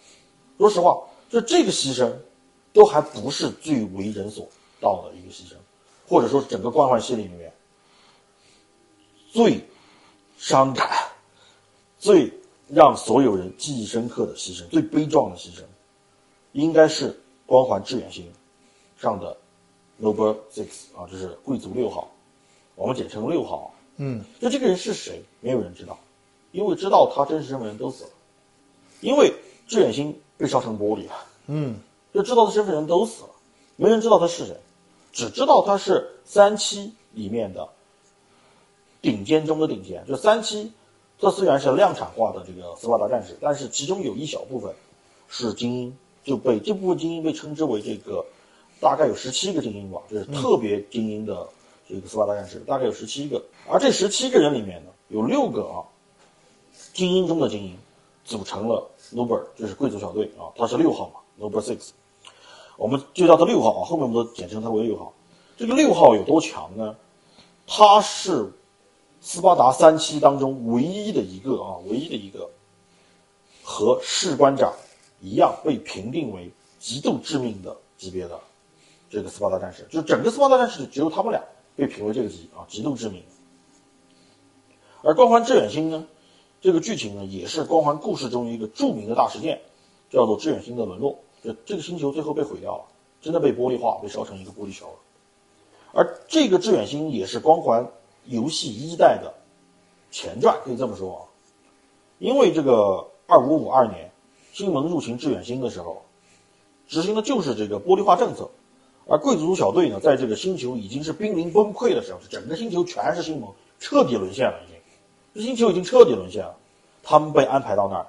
[0.58, 0.98] 说实话，
[1.30, 2.10] 就这个牺牲，
[2.72, 4.48] 都还不是最为人所
[4.80, 5.56] 道的一个牺牲，
[6.08, 7.52] 或者说整个光环系列里面
[9.32, 9.60] 最
[10.38, 10.90] 伤感、
[12.00, 12.32] 最。
[12.74, 15.62] 让所有人记忆深刻的牺牲，最悲壮的牺牲，
[16.54, 17.16] 应该是
[17.46, 18.26] 光环致远星
[18.98, 19.38] 上的
[20.02, 22.10] Noble Six 啊，就是贵族六号，
[22.76, 23.72] 我们简称六号。
[23.98, 26.00] 嗯，就这个人是谁，没有人知道，
[26.52, 28.10] 因为知道他真实身份人都死了，
[29.02, 29.32] 因为
[29.68, 31.14] 致远星被烧成玻璃了。
[31.46, 31.76] 嗯，
[32.12, 33.30] 就知道的身份人都死了，
[33.76, 34.58] 没人知道他是谁，
[35.12, 37.70] 只知道他是三期里面的
[39.00, 40.72] 顶尖中的顶尖，就三期。
[41.20, 44.74] 这虽然是量产化的这个斯巴达战士，但是其中有一小部分
[45.30, 48.26] 是精英，就被这部分精英被称之为这个，
[48.82, 51.48] 大概有十七个精英吧，就是特别精英的
[51.88, 53.42] 这个斯巴达战士，大概有十七个。
[53.70, 55.88] 而这十七个人里面呢，有六个啊，
[56.94, 57.78] 精英中的精英，
[58.26, 61.92] 组成了 Noble，就是贵族小队啊，他是六号嘛，Noble Six，
[62.76, 65.14] 我们就叫他六号啊，后面我们都简称他为六号。
[65.56, 66.98] 这个六号有多强呢？
[67.66, 68.52] 他是。
[69.26, 72.50] 斯巴达三期当中唯一的一个啊，唯一的一个
[73.64, 74.74] 和士官长
[75.22, 78.38] 一样被评定为极度致命的级别的
[79.10, 81.42] 这个斯巴达战士，就整个斯巴达战士只有他们俩
[81.74, 83.24] 被评为这个级啊，极度致命。
[85.02, 86.06] 而光环致远星呢，
[86.60, 89.62] 这个剧情呢也是光环故事中一个著名的大事件，
[90.10, 91.18] 叫做致远星的沦落。
[91.42, 92.84] 就这个星球最后被毁掉了，
[93.22, 94.96] 真的被玻璃化，被烧成一个玻璃球了。
[95.94, 97.90] 而这个致远星也是光环
[98.26, 99.34] 游戏一代的
[100.12, 101.22] 前传，可以这么说啊。
[102.20, 104.10] 因为这个二五五二年，
[104.52, 106.02] 星盟入侵致远星的时候，
[106.88, 108.50] 执行的就是这个玻璃化政策。
[109.06, 114.78] 而贵族小队呢，在这个星球已经是濒临崩溃的时候，整个星球全是星盟，彻底沦陷了，已经，
[115.36, 116.56] 这星球已经彻底沦陷了。
[117.02, 118.06] 他们被安排到那儿，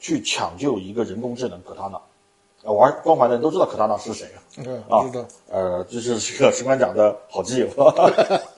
[0.00, 1.96] 去抢救一个人工智能可塔娜。
[2.64, 4.42] 啊，玩光环的人都知道可塔娜是谁啊？
[4.56, 5.24] 嗯，啊知道。
[5.50, 7.68] 呃，这是这个士官长的好基友，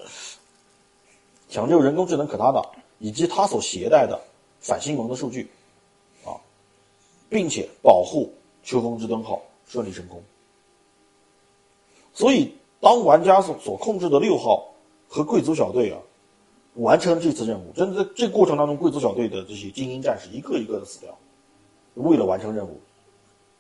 [1.57, 2.63] 抢救人工智能可塔娜
[2.99, 4.21] 以及他所携带的
[4.61, 5.49] 反星盟的数据，
[6.23, 6.37] 啊，
[7.31, 8.31] 并且保护
[8.63, 10.23] 秋风之灯号顺利升空。
[12.13, 14.71] 所以，当玩家所所控制的六号
[15.09, 15.99] 和贵族小队啊，
[16.75, 21.17] 完成这次任务，真的在这过程当中，贵族小队的这些精英战士一个一个的死掉，
[21.95, 22.79] 为了完成任务。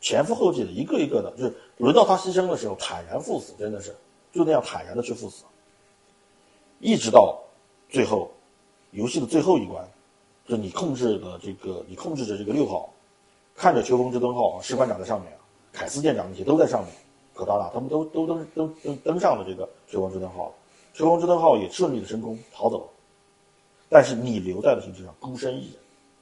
[0.02, 3.96] 前赴后继的，一个一个的，就是轮到他牺牲的时候，坦然赴死，真的是
[4.34, 5.44] 就那样坦然的去赴死，
[6.78, 7.42] 一直到
[7.88, 8.30] 最后
[8.90, 9.86] 游戏的最后一关，
[10.46, 12.88] 就你控制的这个，你控制着这个六号，
[13.54, 15.32] 看着秋风之灯号，士官长在上面，
[15.72, 16.92] 凯斯舰长那些都在上面，
[17.34, 20.52] 可达拉他们都都登登登登上了这个秋风之灯号，
[20.94, 22.78] 秋风之灯号也顺利的升空逃走。
[22.78, 22.88] 了，
[23.88, 25.78] 但是你留在了星球上孤身一人，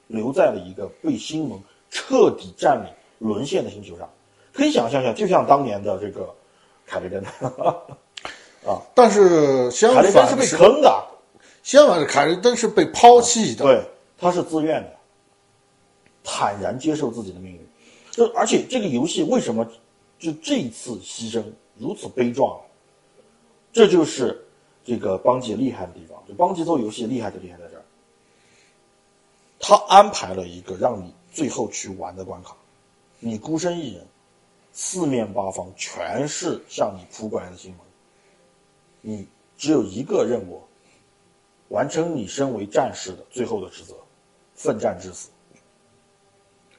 [0.07, 1.59] 留在了一个被星盟
[1.89, 2.89] 彻底占领。
[3.17, 4.07] 沦陷的星球上，
[4.51, 6.35] 可以想象一下，就像当年的这个
[6.85, 7.23] 凯雷登
[8.67, 11.07] 啊，但是相凯雷登是被坑的，
[11.65, 13.83] 相反，凯雷登是被抛弃的，对，
[14.19, 14.95] 他是自愿的，
[16.23, 17.67] 坦然接受自己的命运。
[18.11, 19.67] 就而且这个游戏为什么
[20.19, 21.43] 就这一次牺牲
[21.75, 22.61] 如此悲壮？
[23.73, 24.45] 这就是
[24.85, 26.23] 这个邦吉厉害的地方。
[26.27, 27.83] 就邦吉做游戏厉害就厉害在这儿，
[29.59, 32.55] 他安排了一个让你最后去玩的关卡。
[33.17, 34.05] 你孤身一人，
[34.71, 37.79] 四面八方全是向你扑过来的新闻，
[39.01, 40.61] 你只有一个任务，
[41.69, 43.95] 完成你身为战士的最后的职责，
[44.53, 45.29] 奋战至死。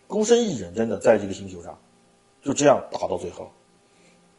[0.07, 1.78] 孤身一人，真的在这个星球上，
[2.43, 3.51] 就这样打到最后。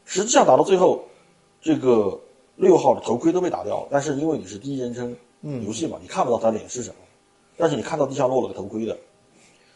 [0.06, 1.04] 实际上打到最后，
[1.62, 2.20] 这个
[2.56, 6.96] 六号的头盔都被打掉了，但是因为你是第一人称游戏嘛，你看不到他脸是什么，
[7.58, 8.98] 但是你看到地上落了个头盔的，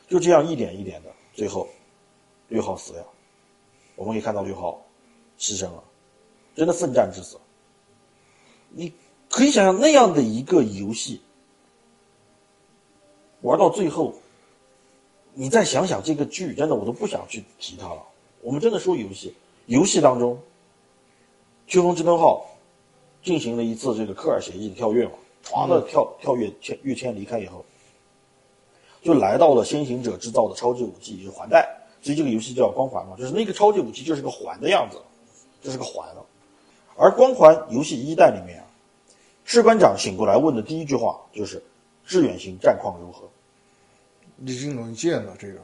[0.08, 1.68] 就这样一点一点的，最后。
[2.48, 3.06] 六号死了，
[3.96, 4.86] 我们可以看到六号
[5.40, 5.82] 牺牲了，
[6.54, 7.38] 真的奋战至死。
[8.68, 8.92] 你
[9.32, 11.22] 可以想象那样的一个游戏，
[13.42, 14.14] 玩到最后，
[15.34, 18.04] 你再想想这个剧，真的我都不想去提它了。
[18.42, 19.34] 我们真的说游戏，
[19.68, 20.38] 游戏当中，
[21.66, 22.46] 秋风之灯号
[23.24, 25.14] 进行了一次这个科尔协议的跳跃嘛，
[25.46, 27.64] 唰的跳跳跃千跃迁离开以后，
[29.02, 31.66] 就来到了先行者制造的超级武器，就是环带。
[32.02, 35.00] 所以这个游戏叫光环嘛，就是那个超级武器就是个环的样子，
[35.62, 36.26] 就是个环了。
[36.98, 38.66] 而光环游戏一代里面啊，
[39.52, 41.62] 士官长醒过来问的第一句话就是
[42.08, 43.28] ：“致远星战况如何？”
[44.46, 45.56] 已经沦陷了，这个。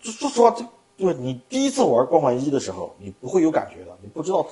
[0.00, 0.64] 说说实话，这
[0.96, 4.46] 对你第一次玩光环一的时候，你不会有感觉的，你不知道，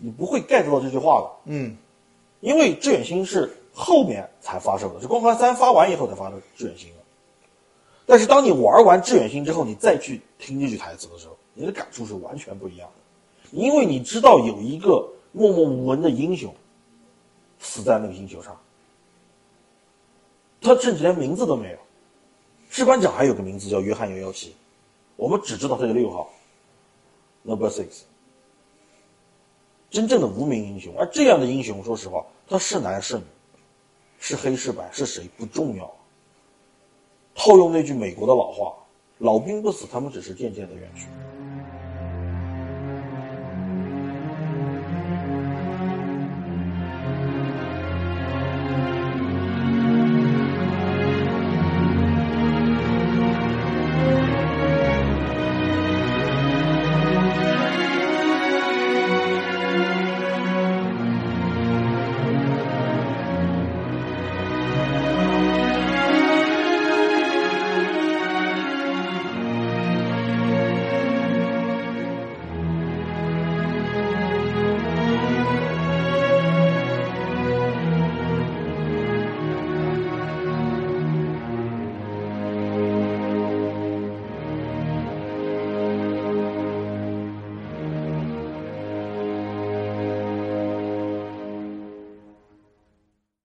[0.00, 1.30] 你不会 get 到这句话的。
[1.52, 1.76] 嗯，
[2.40, 6.96] 因为致远星是后面才发售的，是光环三发完以后才发的致远星的。
[8.04, 16.52] 但是当你玩完致远星之后，你再去听这句台词的时候，你的感触是完全不一样的，因为你知道有一个默默无闻的英雄
[17.58, 18.58] 死在那个星球上，
[20.60, 21.78] 他甚至连名字都没有，
[22.70, 24.54] 士官长还有个名字叫约翰幺幺七，
[25.16, 26.30] 我们只知道他是六号
[27.42, 28.02] ，Number Six，
[29.90, 30.94] 真正的无名英雄。
[30.98, 33.24] 而这样的英雄，说实话，他是男是女，
[34.18, 35.94] 是黑是白是谁不重要。
[37.34, 38.74] 套用那句美国的老话
[39.18, 41.06] ：“老兵不死，他们只是渐渐的远去。”